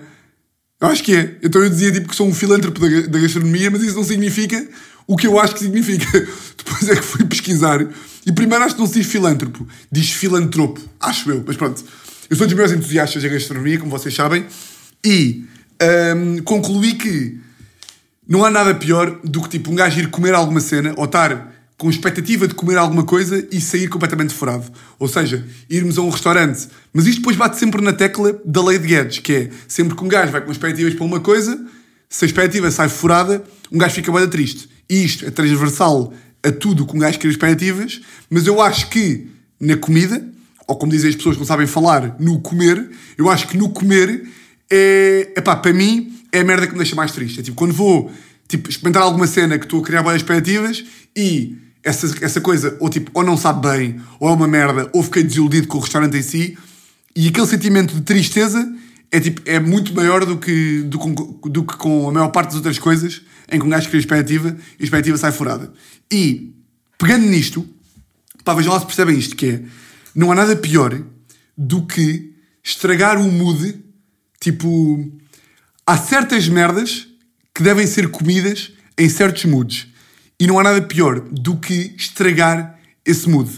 [0.81, 1.37] Eu acho que é.
[1.43, 4.67] Então eu dizia tipo que sou um filântropo da, da gastronomia, mas isso não significa
[5.07, 6.07] o que eu acho que significa.
[6.57, 7.87] Depois é que fui pesquisar.
[8.25, 11.83] E primeiro acho que não se diz filântropo, diz filantropo, acho eu, mas pronto.
[12.29, 14.45] eu sou dos meus entusiastas da gastronomia, como vocês sabem,
[15.05, 15.45] e
[16.15, 17.41] hum, concluí que
[18.29, 21.53] não há nada pior do que tipo um gajo ir comer alguma cena ou estar
[21.77, 24.71] com expectativa de comer alguma coisa e sair completamente furado.
[24.99, 26.69] Ou seja, irmos a um restaurante.
[26.93, 30.05] Mas isto depois bate sempre na tecla da lei de Guedes, que é sempre que
[30.05, 31.59] um gajo vai com expectativas para uma coisa,
[32.07, 34.69] se a expectativa sai furada, um gajo fica bem triste.
[34.91, 39.29] E isto é transversal a tudo com um gajo cria expectativas, mas eu acho que
[39.59, 40.23] na comida,
[40.67, 43.71] ou como dizem as pessoas que não sabem falar, no comer, eu acho que no
[43.71, 44.29] comer
[44.71, 47.41] é, epá, para mim, é a merda que me deixa mais triste.
[47.41, 48.11] É tipo, quando vou
[48.49, 50.85] tipo, experimentar alguma cena que estou a criar boas expectativas
[51.17, 55.03] e essa, essa coisa, ou tipo, ou não sabe bem, ou é uma merda, ou
[55.03, 56.59] fiquei desiludido com o restaurante em si,
[57.15, 58.67] e aquele sentimento de tristeza
[59.11, 60.99] é, tipo, é muito maior do que, do,
[61.49, 64.57] do que com a maior parte das outras coisas em que um gajo cria expectativa
[64.79, 65.73] e a expectativa sai furada.
[66.13, 66.55] E,
[66.99, 67.67] pegando nisto,
[68.45, 69.63] pá, vejam lá se percebem isto, que é,
[70.15, 71.01] não há nada pior
[71.57, 73.83] do que estragar o mood,
[74.41, 75.11] tipo,
[75.91, 77.09] há certas merdas
[77.53, 79.89] que devem ser comidas em certos moods.
[80.39, 83.51] E não há nada pior do que estragar esse mood.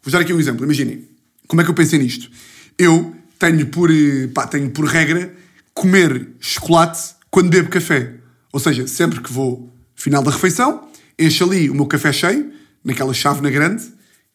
[0.00, 0.64] Vou dar aqui um exemplo.
[0.64, 1.08] Imaginem.
[1.48, 2.30] Como é que eu pensei nisto?
[2.78, 5.34] Eu tenho por, eh, pá, tenho por regra
[5.74, 8.14] comer chocolate quando bebo café.
[8.52, 12.52] Ou seja, sempre que vou final da refeição, encho ali o meu café cheio,
[12.84, 13.82] naquela chávena grande,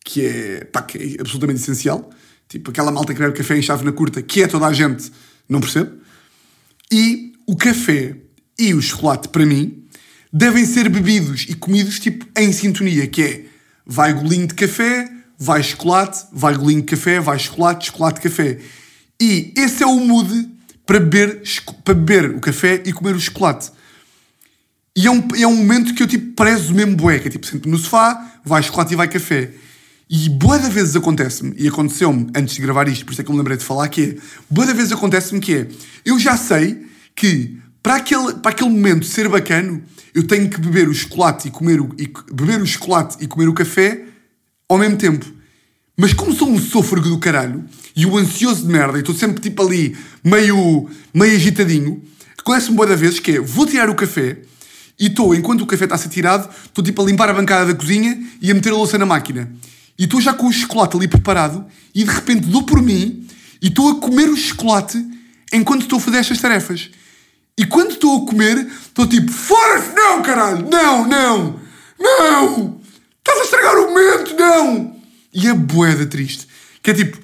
[0.04, 2.10] que é, pá, que é absolutamente essencial.
[2.50, 5.10] Tipo, aquela malta que bebe café em chávena curta, que é toda a gente,
[5.48, 6.04] não percebo.
[6.92, 8.16] E o café
[8.58, 9.84] e o chocolate, para mim,
[10.32, 13.46] devem ser bebidos e comidos tipo em sintonia, que é
[13.86, 18.60] vai golinho de café, vai chocolate, vai golinho de café, vai chocolate, chocolate, café.
[19.22, 20.50] E esse é o mood
[20.86, 21.42] para beber,
[21.84, 23.72] para beber o café e comer o chocolate.
[24.96, 27.46] E é um, é um momento que eu tipo prezo mesmo bué, que é tipo,
[27.46, 29.52] sento no sofá, vai chocolate e vai café.
[30.10, 33.30] E boa da vezes acontece-me, e aconteceu-me antes de gravar isto, por isso é que
[33.30, 34.16] eu me lembrei de falar, que é,
[34.50, 35.68] boa da vezes acontece-me que é,
[36.06, 36.85] eu já sei
[37.16, 41.52] que para aquele, para aquele momento ser bacano, eu tenho que beber o chocolate e
[41.52, 44.06] comer o, e, beber o chocolate e comer o café
[44.68, 45.26] ao mesmo tempo.
[45.98, 47.64] Mas como sou um sôfrego do caralho
[47.96, 52.04] e o ansioso de merda e estou sempre tipo ali meio, meio agitadinho,
[52.38, 54.40] acontece-me boa da vezes que é, vou tirar o café
[55.00, 57.72] e estou, enquanto o café está a ser tirado, estou tipo a limpar a bancada
[57.72, 59.52] da cozinha e a meter a louça na máquina.
[59.98, 63.26] E estou já com o chocolate ali preparado e de repente dou por mim
[63.62, 64.98] e estou a comer o chocolate
[65.54, 66.90] enquanto estou a fazer estas tarefas.
[67.58, 71.60] E quando estou a comer, estou tipo, fora-se, não, caralho, não, não,
[71.98, 72.82] não,
[73.18, 74.96] estás a estragar o momento, não.
[75.34, 76.48] E é boeda triste.
[76.84, 77.18] Que é tipo,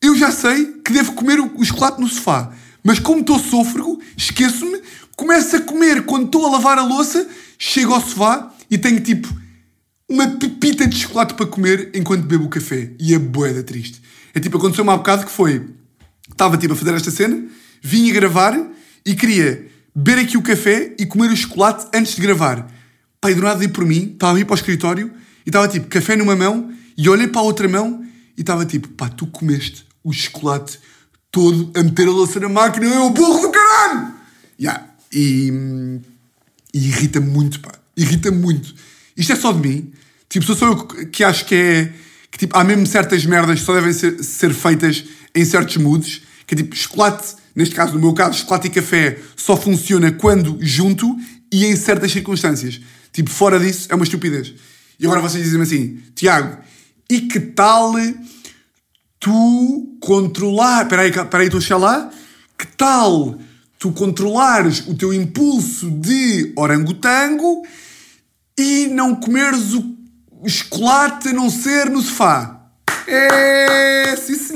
[0.00, 4.80] eu já sei que devo comer o chocolate no sofá, mas como estou sôfrego, esqueço-me,
[5.14, 9.28] começo a comer quando estou a lavar a louça, chego ao sofá e tenho tipo
[10.08, 12.92] uma pepita de chocolate para comer enquanto bebo o café.
[12.98, 14.00] E é boeda triste.
[14.32, 15.68] É tipo, aconteceu-me há bocado que foi,
[16.30, 17.44] estava tipo a fazer esta cena,
[17.82, 18.54] vim a gravar
[19.06, 19.64] e queria
[19.94, 22.68] beber aqui o café e comer o chocolate antes de gravar.
[23.20, 25.12] Pai, do nada dei por mim, estava a ir para o escritório
[25.46, 28.04] e estava tipo café numa mão e olhei para a outra mão
[28.36, 30.80] e estava tipo, pá, tu comeste o chocolate
[31.30, 34.14] todo a meter a louça na máquina, eu burro do caralho!
[34.60, 34.86] Yeah.
[35.12, 35.52] E,
[36.74, 38.74] e irrita muito, pá, irrita muito.
[39.16, 39.92] Isto é só de mim.
[40.28, 41.92] Tipo, sou só eu que acho que é.
[42.30, 46.22] Que tipo, há mesmo certas merdas que só devem ser, ser feitas em certos moods.
[46.46, 50.58] Que é tipo, chocolate neste caso, no meu caso, chocolate e café só funciona quando
[50.60, 51.16] junto
[51.50, 52.80] e em certas circunstâncias.
[53.12, 54.52] Tipo, fora disso, é uma estupidez.
[55.00, 56.58] E agora vocês dizem assim, Tiago,
[57.08, 57.94] e que tal
[59.18, 60.82] tu controlar.
[60.82, 62.10] Espera aí, espera aí, estou a chegar lá.
[62.58, 63.38] Que tal
[63.78, 67.62] tu controlares o teu impulso de orangotango
[68.58, 69.96] e não comeres o
[70.48, 72.52] chocolate a não ser no sofá?
[73.06, 74.14] É,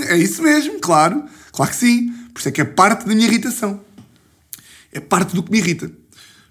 [0.08, 1.24] é isso mesmo, claro.
[1.52, 2.19] Claro que sim.
[2.40, 3.84] Por isso é que é parte da minha irritação.
[4.90, 5.92] É parte do que me irrita.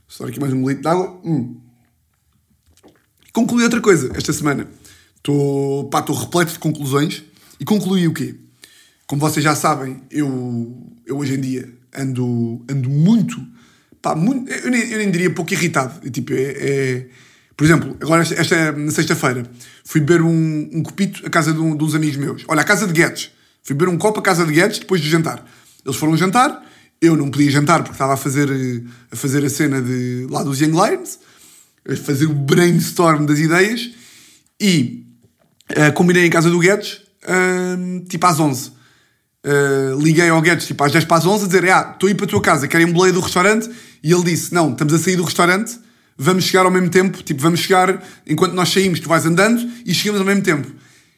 [0.07, 1.19] Só aqui mais um litro de água.
[1.25, 1.59] Hum.
[3.33, 4.69] Concluí outra coisa esta semana.
[5.15, 7.23] Estou, repleto de conclusões.
[7.59, 8.35] E concluí o quê?
[9.07, 13.43] Como vocês já sabem, eu, eu hoje em dia ando, ando muito,
[13.99, 16.07] pá, muito eu, nem, eu nem diria pouco irritado.
[16.11, 17.05] Tipo, é, é
[17.57, 19.43] por exemplo, agora esta, esta na sexta-feira
[19.83, 22.43] fui beber um, um copito à casa de, um, de uns amigos meus.
[22.47, 23.31] Olha, à casa de Guedes.
[23.63, 25.43] Fui beber um copo à casa de Guedes depois de jantar.
[25.85, 26.63] Eles foram jantar,
[27.01, 28.49] eu não podia jantar porque estava a fazer
[29.11, 31.19] a, fazer a cena de, lá dos Young Lions,
[31.89, 33.91] a fazer o brainstorm das ideias
[34.59, 35.05] e
[35.71, 38.69] uh, combinei em casa do Guedes uh, tipo às 11.
[38.69, 38.71] Uh,
[39.41, 42.11] eh, liguei ao Guedes tipo às 10 para as 11 a dizer: Ah, estou a
[42.11, 43.69] ir para a tua casa, querem boleio do restaurante?
[44.03, 45.79] E ele disse: Não, estamos a sair do restaurante,
[46.17, 49.93] vamos chegar ao mesmo tempo, tipo, vamos chegar enquanto nós saímos, tu vais andando e
[49.93, 50.67] chegamos ao mesmo tempo.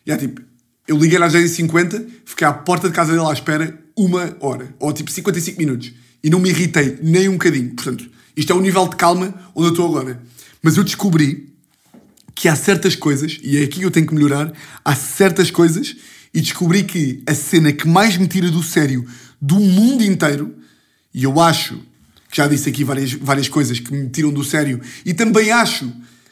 [0.06, 0.40] E é tipo,
[0.88, 4.92] eu liguei-lhe às 10h50, fiquei à porta de casa dele à espera uma hora, ou
[4.92, 5.92] tipo 55 minutos,
[6.24, 7.70] e não me irritei nem um bocadinho.
[7.76, 10.22] Portanto, isto é o nível de calma onde eu estou agora.
[10.62, 11.54] Mas eu descobri
[12.34, 14.52] que há certas coisas, e é aqui que eu tenho que melhorar,
[14.84, 15.96] há certas coisas,
[16.34, 19.06] e descobri que a cena que mais me tira do sério
[19.40, 20.56] do mundo inteiro,
[21.14, 21.76] e eu acho,
[22.30, 25.92] que já disse aqui várias, várias coisas que me tiram do sério, e também acho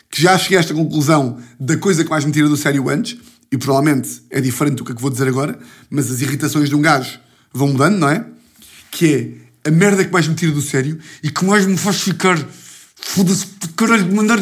[0.10, 3.17] que já cheguei a esta conclusão da coisa que mais me tira do sério antes,
[3.51, 6.75] e provavelmente é diferente do que, é que vou dizer agora, mas as irritações de
[6.75, 7.19] um gajo
[7.53, 8.25] vão mudando, não é?
[8.91, 12.01] Que é a merda que mais me tira do sério e que mais me faz
[12.01, 12.38] ficar
[12.95, 14.41] foda-se, caralho, mandar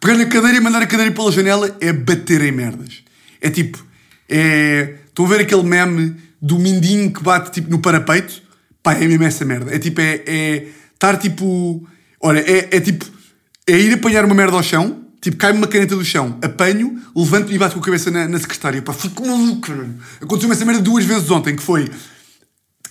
[0.00, 3.02] pegar na cadeira e mandar a cadeira pela janela é bater em merdas.
[3.40, 3.84] É tipo,
[4.28, 4.96] é.
[5.06, 8.42] Estão a ver aquele meme do mindinho que bate tipo no parapeito?
[8.82, 9.74] Pá, é mesmo essa merda.
[9.74, 10.22] É tipo, é.
[10.26, 11.86] é estar tipo.
[12.20, 13.04] Olha, é, é tipo.
[13.66, 17.50] É ir apanhar uma merda ao chão, tipo, cai-me uma caneta do chão, apanho, levanto
[17.50, 18.82] e bato com a cabeça na, na secretária.
[18.82, 19.72] Pá, fico maluco.
[20.20, 21.90] Aconteceu-me essa merda duas vezes ontem, que foi.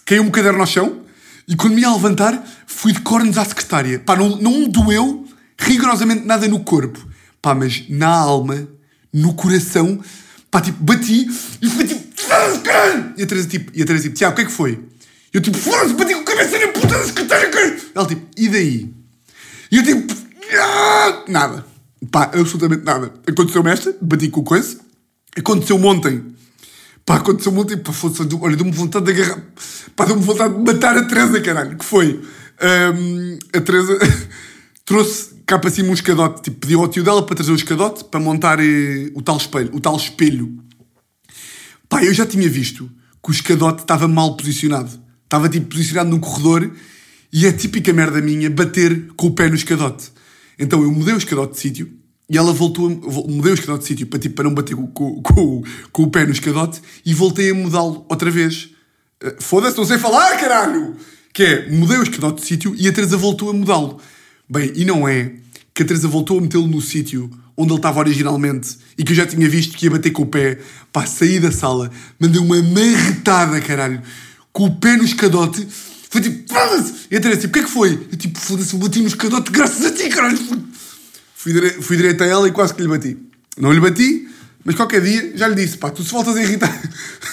[0.04, 1.04] Caiu um caderno ao chão
[1.48, 4.00] e quando me ia levantar, fui de cornos à secretária.
[4.00, 5.28] Pá, não, não me doeu
[5.60, 7.08] rigorosamente nada no corpo.
[7.40, 8.68] Pá, mas na alma,
[9.14, 10.02] no coração,
[10.50, 11.30] pá, tipo, bati
[11.62, 12.04] e foi tipo!
[13.16, 14.84] E a Teresa tipo, e tipo, Tiago, o que é que foi?
[15.32, 17.82] Eu tipo, foda-se, bati com a cabeça na puta da secretária, caralho!
[17.94, 18.94] Ela tipo, e daí?
[19.72, 20.16] E eu tipo,
[20.60, 21.24] ah!
[21.28, 21.73] nada.
[22.12, 23.14] Pá, absolutamente nada.
[23.28, 24.80] Aconteceu-me esta, bati com o coisa.
[25.38, 26.24] Aconteceu-me ontem.
[27.06, 29.44] Pá, aconteceu-me ontem, pá, foda-se, olha, deu-me vontade de agarrar.
[29.96, 31.78] Pá, deu-me vontade de matar a Teresa, caralho.
[31.78, 32.22] Que foi?
[32.62, 34.00] Um, a Teresa
[34.86, 38.06] trouxe cá para cima um escadote, tipo, pediu ao tio dela para trazer o escadote
[38.06, 40.58] para montar eh, o tal espelho, o tal espelho.
[41.90, 42.90] Pá, eu já tinha visto
[43.22, 44.92] que o escadote estava mal posicionado.
[45.24, 46.72] Estava tipo posicionado num corredor
[47.32, 50.12] e é típica merda minha bater com o pé no escadote.
[50.58, 51.92] Então eu mudei o escadote de sítio
[52.30, 54.88] e ela voltou, a, mudei o escadote de sítio para, tipo, para não bater com,
[54.88, 58.70] com, com, com o pé no escadote e voltei a mudá-lo outra vez.
[59.24, 60.96] Uh, Foda-se, não sei falar, caralho!
[61.34, 64.00] Que é, mudei o escadote de sítio e a Teresa voltou a mudá-lo.
[64.50, 65.34] Bem, e não é
[65.74, 69.16] que a Teresa voltou a metê-lo no sítio onde ele estava originalmente e que eu
[69.16, 70.60] já tinha visto que ia bater com o pé.
[70.92, 74.02] Pá, saí da sala, mandei uma marretada, caralho,
[74.52, 75.68] com o pé no escadote.
[76.14, 76.54] Foi tipo!
[77.10, 78.08] E a Teresa, tipo, o que é que foi?
[78.12, 80.38] Eu tipo, foda-se, bati no escadote graças a ti, caralho!
[81.34, 81.72] Fui, dire...
[81.82, 83.18] fui direito a ela e quase que lhe bati.
[83.58, 84.30] Não lhe bati,
[84.64, 86.72] mas qualquer dia já lhe disse, pá, tu se voltas a irritar...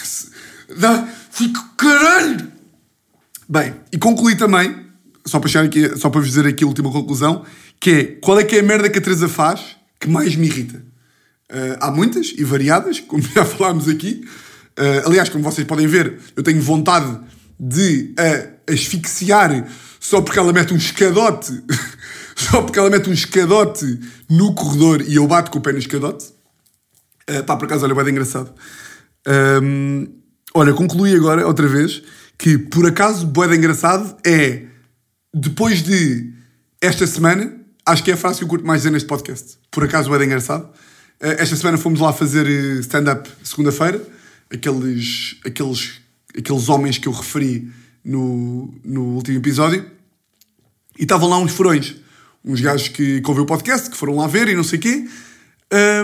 [0.79, 1.07] Dá...
[1.29, 2.51] Fico, caralho!
[3.47, 4.75] Bem, e concluí também
[5.27, 7.45] só para, chegar aqui, só para vos dizer aqui a última conclusão,
[7.79, 9.61] que é qual é que é a merda que a Teresa faz
[9.99, 10.77] que mais me irrita.
[11.51, 14.25] Uh, há muitas e variadas, como já falámos aqui.
[14.75, 17.19] Uh, aliás, como vocês podem ver, eu tenho vontade
[17.59, 19.67] de a asfixiar
[19.99, 21.63] só porque ela mete um escadote,
[22.35, 25.79] só porque ela mete um escadote no corredor e eu bato com o pé no
[25.79, 26.25] escadote.
[27.29, 28.51] Uh, pá, por acaso, olha, vai de engraçado.
[29.61, 30.07] Um,
[30.53, 32.01] olha, concluí agora, outra vez,
[32.37, 34.63] que por acaso, boeda engraçado é
[35.33, 36.33] depois de
[36.81, 39.57] esta semana, acho que é a frase que eu curto mais dizer neste podcast.
[39.69, 40.69] Por acaso é engraçado.
[41.19, 44.01] Eh, esta semana fomos lá fazer eh, stand-up segunda-feira.
[44.51, 46.01] Aqueles, aqueles,
[46.37, 47.71] aqueles homens que eu referi
[48.03, 49.85] no, no último episódio.
[50.97, 51.95] E estavam lá uns furões.
[52.43, 54.81] Uns gajos que, que ouviu o podcast, que foram lá ver e não sei o
[54.81, 55.07] quê.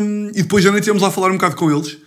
[0.01, 1.97] Um, e depois à noite íamos lá falar um bocado com eles.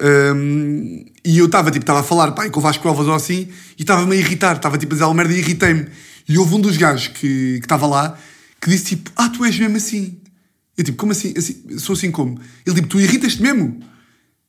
[0.00, 3.48] Um, e eu estava tipo, estava a falar pá, com o Vasco Alves ou assim,
[3.76, 5.86] e estava-me a irritar, estava tipo a dizer merda e irritei-me.
[6.28, 8.16] E houve um dos gajos que estava lá
[8.60, 10.20] que disse tipo: Ah, tu és mesmo assim.
[10.76, 11.34] Eu tipo: Como assim?
[11.36, 12.38] assim sou assim como?
[12.64, 13.80] Ele tipo: Tu irritas-te mesmo?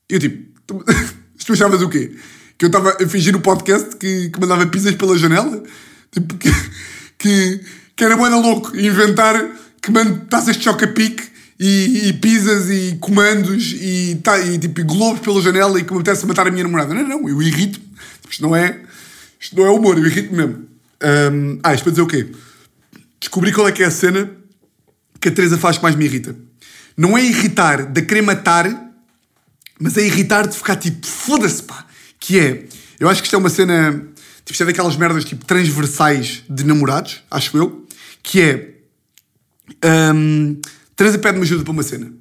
[0.07, 0.51] Eu tipo:
[1.45, 2.15] tu achavas o quê?
[2.61, 5.63] Que eu estava a fingir no podcast que, que mandava pizzas pela janela?
[6.11, 6.51] Tipo, que,
[7.17, 7.59] que,
[7.95, 9.33] que era boeda louco inventar
[9.81, 11.23] que mando taças de choca-pique
[11.59, 16.01] e, e pizzas e comandos e, tá, e tipo globos pela janela e que me
[16.01, 16.93] apetece matar a minha namorada.
[16.93, 17.79] Não, não, eu irrito.
[17.79, 18.79] Tipo, isto não é,
[19.39, 20.63] isto não é humor, eu irrito mesmo.
[21.33, 22.27] Um, ah, isto para dizer o quê?
[23.19, 24.29] Descobri qual é que é a cena
[25.19, 26.35] que a Teresa faz que mais me irrita.
[26.95, 28.71] Não é irritar de querer matar,
[29.79, 31.87] mas é irritar de ficar tipo, foda-se pá.
[32.21, 32.65] Que é,
[33.01, 33.91] eu acho que isto é uma cena,
[34.45, 37.85] tipo, isto é daquelas merdas tipo transversais de namorados, acho eu,
[38.23, 38.69] que é,
[40.15, 40.57] um,
[40.95, 42.13] Teresa pede-me ajuda para uma cena.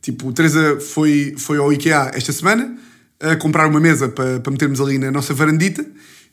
[0.00, 2.78] Tipo, Teresa foi, foi ao IKEA esta semana
[3.18, 5.84] a comprar uma mesa para, para metermos ali na nossa varandita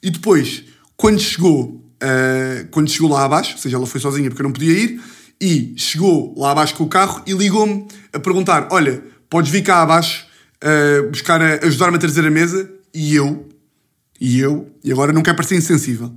[0.04, 4.42] e depois, quando chegou uh, quando chegou lá abaixo, ou seja, ela foi sozinha porque
[4.42, 5.02] eu não podia ir,
[5.40, 9.82] e chegou lá abaixo com o carro e ligou-me a perguntar: Olha, podes vir cá
[9.82, 10.26] abaixo
[10.64, 12.70] uh, buscar ajudar-me a trazer a mesa?
[12.96, 13.50] E eu,
[14.22, 16.16] e eu, e agora não quero parecer insensível,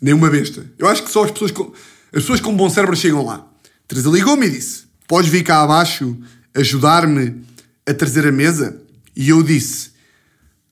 [0.00, 0.64] nem uma besta.
[0.78, 3.44] Eu acho que só as pessoas com, as pessoas com bom cérebro chegam lá.
[3.88, 6.16] Teresa ligou-me e disse: Podes vir cá abaixo
[6.54, 7.44] ajudar-me
[7.84, 8.80] a trazer a mesa?
[9.16, 9.90] E eu disse: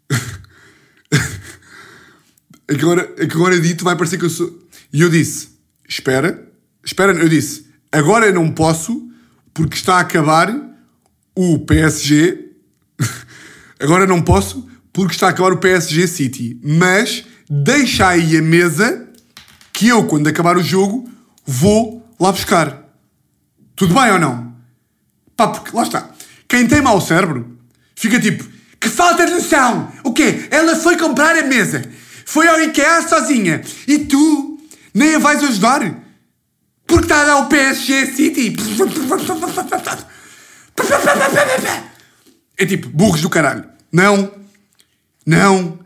[2.71, 4.57] agora, agora dito vai parecer que eu sou.
[4.93, 5.49] E eu disse:
[5.89, 6.49] Espera,
[6.85, 9.11] espera, eu disse: Agora eu não posso,
[9.53, 10.57] porque está a acabar
[11.35, 12.53] o PSG.
[13.81, 16.59] agora não posso, porque está a acabar o PSG City.
[16.63, 19.09] Mas deixa aí a mesa
[19.73, 21.11] que eu, quando acabar o jogo,
[21.45, 22.85] vou lá buscar.
[23.75, 24.55] Tudo bem ou não?
[25.37, 26.11] Pá, porque lá está.
[26.49, 27.59] Quem tem mau cérebro
[27.97, 28.45] fica tipo:
[28.81, 29.93] Que falta de noção!
[30.05, 30.47] O quê?
[30.49, 31.83] Ela foi comprar a mesa.
[32.25, 33.63] Foi ao IKEA sozinha.
[33.89, 34.61] E tu
[34.95, 36.03] nem a vais ajudar?
[36.87, 38.57] Porque está a dar o PSG City.
[42.57, 43.65] É tipo, burros do caralho.
[43.93, 44.44] Não.
[45.27, 45.79] Não.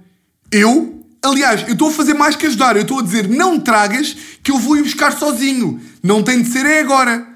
[0.51, 2.77] Eu, aliás, eu estou a fazer mais que ajudar.
[2.77, 5.81] Eu estou a dizer, não tragas que eu vou ir buscar sozinho.
[6.03, 7.27] Não tem de ser é agora.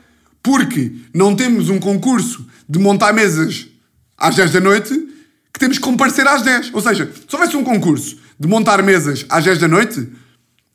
[0.42, 3.68] Porque não temos um concurso de montar mesas
[4.16, 5.08] às 10 da noite
[5.52, 6.70] que temos que comparecer às 10.
[6.72, 10.08] Ou seja, se houvesse um concurso de montar mesas às 10 da noite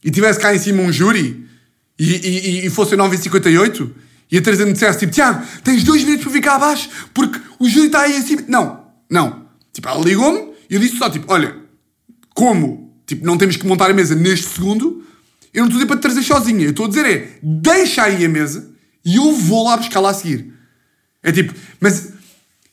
[0.04, 1.48] e tivesse cá em cima um júri
[1.98, 3.90] e, e, e fosse 9h58
[4.32, 7.68] e a Teresa me dissesse tipo, Tiago, tens dois minutos para ficar abaixo porque o
[7.68, 8.44] júri está aí em cima.
[8.48, 9.48] Não, não.
[9.74, 11.56] Tipo, ela ligou-me e eu disse só tipo, olha,
[12.34, 15.04] como tipo, não temos que montar a mesa neste segundo,
[15.54, 16.66] eu não estou a dizer para te trazer sozinha.
[16.66, 18.70] Eu estou a dizer é, deixa aí a mesa
[19.04, 20.54] e eu vou lá buscar lá a seguir.
[21.24, 22.14] É tipo, mas.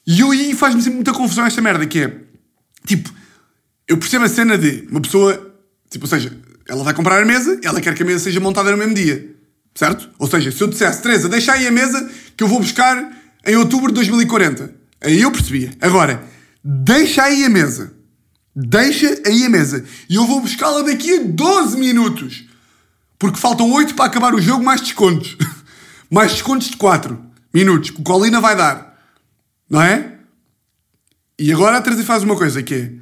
[0.07, 2.15] E eu aí faz-me sempre muita confusão esta merda, que é.
[2.87, 3.11] Tipo,
[3.89, 5.55] eu percebo a cena de uma pessoa.
[5.89, 6.37] Tipo, ou seja,
[6.69, 9.35] ela vai comprar a mesa, ela quer que a mesa seja montada no mesmo dia.
[9.75, 10.11] Certo?
[10.19, 13.13] Ou seja, se eu dissesse, Teresa, deixa aí a mesa que eu vou buscar
[13.47, 14.75] em outubro de 2040.
[15.01, 15.73] Aí eu percebia.
[15.81, 16.23] Agora,
[16.65, 17.93] deixa aí a mesa.
[18.57, 19.85] Deixa aí a mesa.
[20.09, 22.45] E eu vou buscá-la daqui a 12 minutos.
[23.19, 25.37] Porque faltam 8 para acabar o jogo, mais descontos.
[26.11, 27.21] mais descontos de 4
[27.53, 28.99] minutos, que o Colina vai dar.
[29.69, 30.15] Não é?
[31.39, 32.93] E agora a Teresa faz uma coisa que é,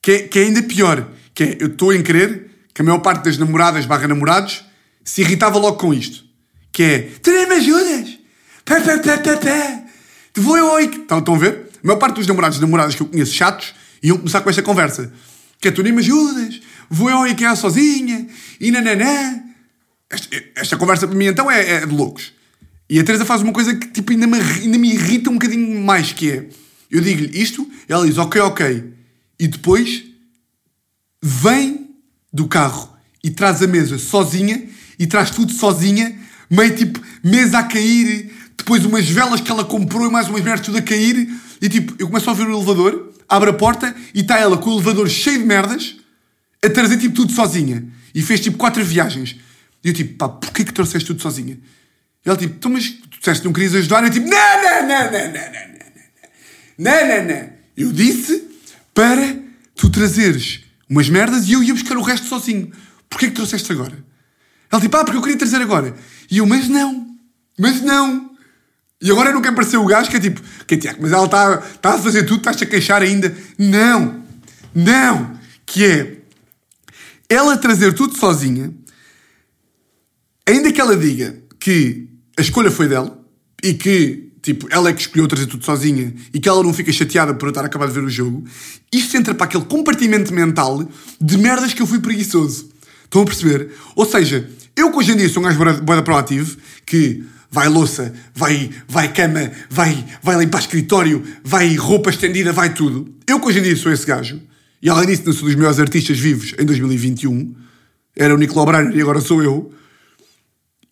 [0.00, 1.08] que é, que é ainda pior.
[1.34, 4.64] Que é, eu estou em querer que a maior parte das namoradas barra namorados
[5.04, 6.24] se irritava logo com isto.
[6.72, 8.18] Que é, tu nem me ajudas?
[8.64, 9.84] Pé, pé, pé, pé, pé.
[10.32, 10.86] Te vou eu aí.
[10.86, 11.67] Estão, a ver?
[11.82, 14.62] A maior parte dos namorados e namoradas que eu conheço chatos iam começar com esta
[14.62, 15.12] conversa.
[15.60, 16.60] Que é, tu nem me ajudas?
[16.88, 18.26] Vou eu ao IKEA sozinha?
[18.60, 19.42] E nananã.
[20.10, 22.32] Esta, esta conversa para mim então é, é, de loucos.
[22.88, 25.80] E a Teresa faz uma coisa que tipo, ainda, me, ainda me irrita um bocadinho
[25.80, 26.48] mais, que é...
[26.90, 28.94] Eu digo-lhe isto, ela diz ok, ok.
[29.38, 30.04] E depois
[31.22, 31.90] vem
[32.32, 34.66] do carro e traz a mesa sozinha
[34.98, 36.18] e traz tudo sozinha,
[36.48, 40.64] meio tipo mesa a cair, depois umas velas que ela comprou e mais umas merdas
[40.64, 41.28] tudo a cair.
[41.60, 44.70] E tipo, eu começo a ouvir o elevador, abre a porta e está ela com
[44.70, 45.96] o elevador cheio de merdas
[46.64, 47.86] a trazer tipo tudo sozinha.
[48.14, 49.36] E fez tipo quatro viagens.
[49.84, 51.58] E eu tipo, pá, porquê que trouxeste tudo sozinha?
[52.24, 54.02] E ela tipo, então mas tu disseste que não querias ajudar?
[54.02, 55.68] E eu tipo, não, não, não, não, não, não,
[56.78, 57.50] não, não, não, não.
[57.76, 58.48] Eu disse
[58.94, 59.36] para
[59.76, 62.72] tu trazeres umas merdas e eu ia buscar o resto sozinho.
[63.08, 64.04] Porquê que trouxeste agora?
[64.70, 65.94] Ela tipo, ah, porque eu queria trazer agora.
[66.30, 67.16] E eu, mas não,
[67.58, 68.27] mas não.
[69.00, 71.26] E agora não quer parecer o gajo que é tipo, que é Tiago, mas ela
[71.26, 73.34] está tá a fazer tudo, estás-te a queixar ainda.
[73.56, 74.24] Não,
[74.74, 75.38] não.
[75.64, 76.18] Que é
[77.28, 78.72] ela trazer tudo sozinha,
[80.46, 83.22] ainda que ela diga que a escolha foi dela
[83.62, 86.90] e que, tipo, ela é que escolheu trazer tudo sozinha e que ela não fica
[86.90, 88.44] chateada por eu estar a acabar de ver o jogo,
[88.92, 90.88] isto entra para aquele compartimento mental
[91.20, 92.70] de merdas que eu fui preguiçoso.
[93.04, 93.72] Estão a perceber?
[93.94, 98.12] Ou seja, eu que hoje em dia sou um gajo boeda proativo, que vai louça,
[98.34, 103.14] vai, vai cama, vai, vai limpar escritório, vai roupa estendida, vai tudo.
[103.26, 104.40] Eu que hoje em dia sou esse gajo,
[104.82, 107.54] e além disso, não sou dos melhores artistas vivos em 2021,
[108.14, 109.72] era o Nicolau Brainer e agora sou eu,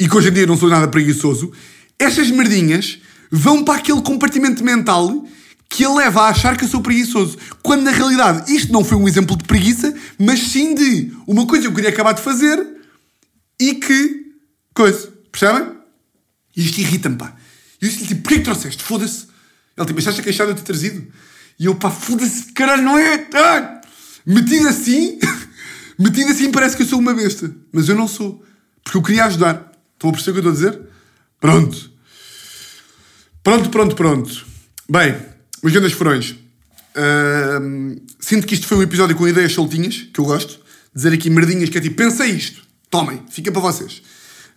[0.01, 1.53] e que hoje em dia não sou nada preguiçoso,
[1.99, 2.99] estas merdinhas
[3.31, 5.27] vão para aquele compartimento mental
[5.69, 7.37] que ele leva a achar que eu sou preguiçoso.
[7.63, 11.65] Quando na realidade isto não foi um exemplo de preguiça, mas sim de uma coisa
[11.65, 12.65] que eu queria acabar de fazer
[13.61, 14.27] e que.
[14.75, 15.13] coisa.
[15.33, 15.76] Percebem?
[16.57, 17.37] E isto irrita-me, pá.
[17.81, 18.83] E eu disse-lhe tipo, porquê que trouxeste?
[18.83, 19.27] Foda-se.
[19.77, 21.07] Ele tipo, estás a queixar de eu ter trazido?
[21.59, 23.27] E eu, pá, foda-se, caralho, não é?
[23.35, 23.81] Ah!
[24.25, 25.19] Metido assim,
[25.99, 27.55] metido assim parece que eu sou uma besta.
[27.73, 28.43] Mas eu não sou.
[28.83, 29.73] Porque eu queria ajudar.
[29.95, 30.87] Estão a perceber o que eu estou a dizer?
[31.41, 31.91] Pronto.
[33.43, 34.47] Pronto, pronto, pronto.
[34.89, 35.17] Bem,
[35.63, 36.31] os grandes furões.
[36.97, 40.59] Uh, sinto que isto foi um episódio com ideias soltinhas, que eu gosto.
[40.95, 42.63] Dizer aqui merdinhas que é tipo, pensa isto.
[42.91, 44.03] Tomem, fica para vocês.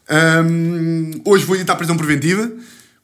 [0.09, 2.51] Um, hoje vou editar prisão preventiva,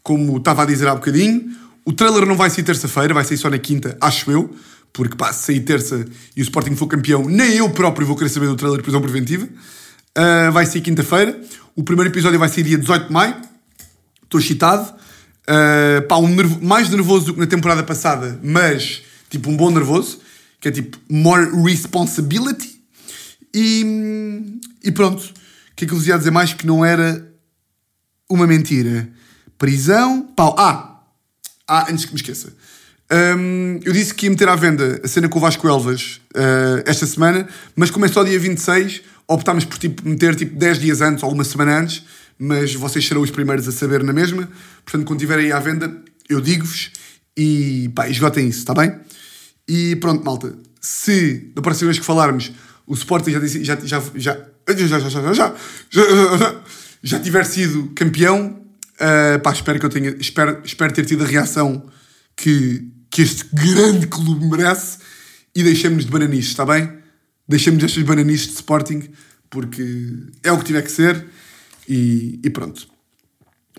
[0.01, 1.56] como estava a dizer há bocadinho.
[1.86, 4.56] O trailer não vai sair terça-feira, vai sair só na quinta, acho eu.
[4.91, 8.30] Porque, pá, se sair terça e o Sporting for campeão, nem eu próprio vou querer
[8.30, 9.45] saber do trailer de prisão preventiva.
[9.45, 11.39] Uh, vai sair quinta-feira.
[11.76, 13.36] O primeiro episódio vai sair dia 18 de maio.
[14.24, 14.89] Estou excitado.
[15.47, 19.70] Uh, pá, um nervo, mais nervoso do que na temporada passada, mas tipo um bom
[19.70, 20.20] nervoso,
[20.60, 22.82] que é tipo more responsibility.
[23.53, 25.34] E, e pronto.
[25.76, 27.30] O que é que eu vos ia dizer mais que não era
[28.30, 29.09] uma mentira?
[29.57, 30.55] Prisão, pau.
[30.57, 31.01] Ah!
[31.67, 32.53] Ah, antes que me esqueça.
[33.11, 36.82] Hum, eu disse que ia meter à venda a cena com o Vasco Elvas uh,
[36.86, 37.45] esta semana,
[37.76, 41.32] mas como é só dia 26, optámos por tipo, meter tipo 10 dias antes ou
[41.34, 42.05] uma semana antes,
[42.39, 44.49] mas vocês serão os primeiros a saber na mesma.
[44.86, 45.93] Portanto, quando estiver aí à venda,
[46.30, 46.91] eu digo-vos
[47.36, 48.95] e pá, esgotem isso, está bem?
[49.67, 50.55] E pronto, malta.
[50.80, 52.53] Se da próxima vez que falarmos
[52.88, 54.38] o Sporting já disse, já, já, já,
[54.74, 55.55] já, já, já, já,
[55.89, 56.61] já,
[57.03, 58.61] já, tiver sido campeão,
[58.95, 61.86] uh, pá, espero que eu tenha, espero, espero ter tido a reação
[62.36, 64.97] que, que este grande clube merece
[65.55, 66.91] e deixemos de bananiches, está bem?
[67.47, 69.09] Deixemos estas bananiches de Sporting
[69.49, 71.26] porque é o que tiver que ser
[71.88, 72.88] e, e pronto.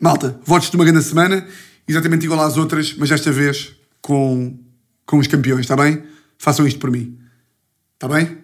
[0.01, 1.47] Malta, votos de uma grande semana,
[1.89, 4.59] exatamente igual às outras, mas desta vez com,
[5.05, 6.05] com os campeões, está bem?
[6.39, 7.18] Façam isto por mim.
[7.95, 8.39] Está bem?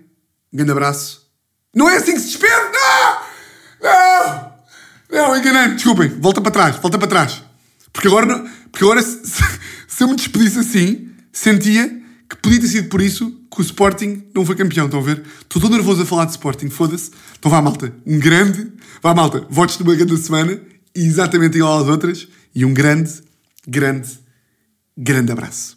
[0.53, 1.22] Um grande abraço.
[1.75, 2.53] Não é assim que se despede!
[2.53, 3.23] Não!
[3.83, 4.53] Não!
[5.11, 6.09] Não, enganei Desculpem.
[6.09, 6.77] Volta para trás.
[6.77, 7.43] Volta para trás.
[7.93, 9.43] Porque agora, porque agora se,
[9.87, 11.89] se eu me despedisse assim, sentia
[12.29, 14.87] que podia ter sido por isso que o Sporting não foi campeão.
[14.87, 15.23] Estão a ver?
[15.43, 16.71] Estou todo nervoso a falar de Sporting.
[16.71, 17.11] Foda-se.
[17.39, 17.95] Então vá, malta.
[18.07, 18.73] Um grande...
[19.03, 19.47] Vá, malta.
[19.51, 20.61] Votos de uma grande semana.
[20.95, 22.29] Exatamente igual às outras.
[22.55, 23.13] E um grande,
[23.67, 24.19] grande,
[24.97, 25.77] grande abraço.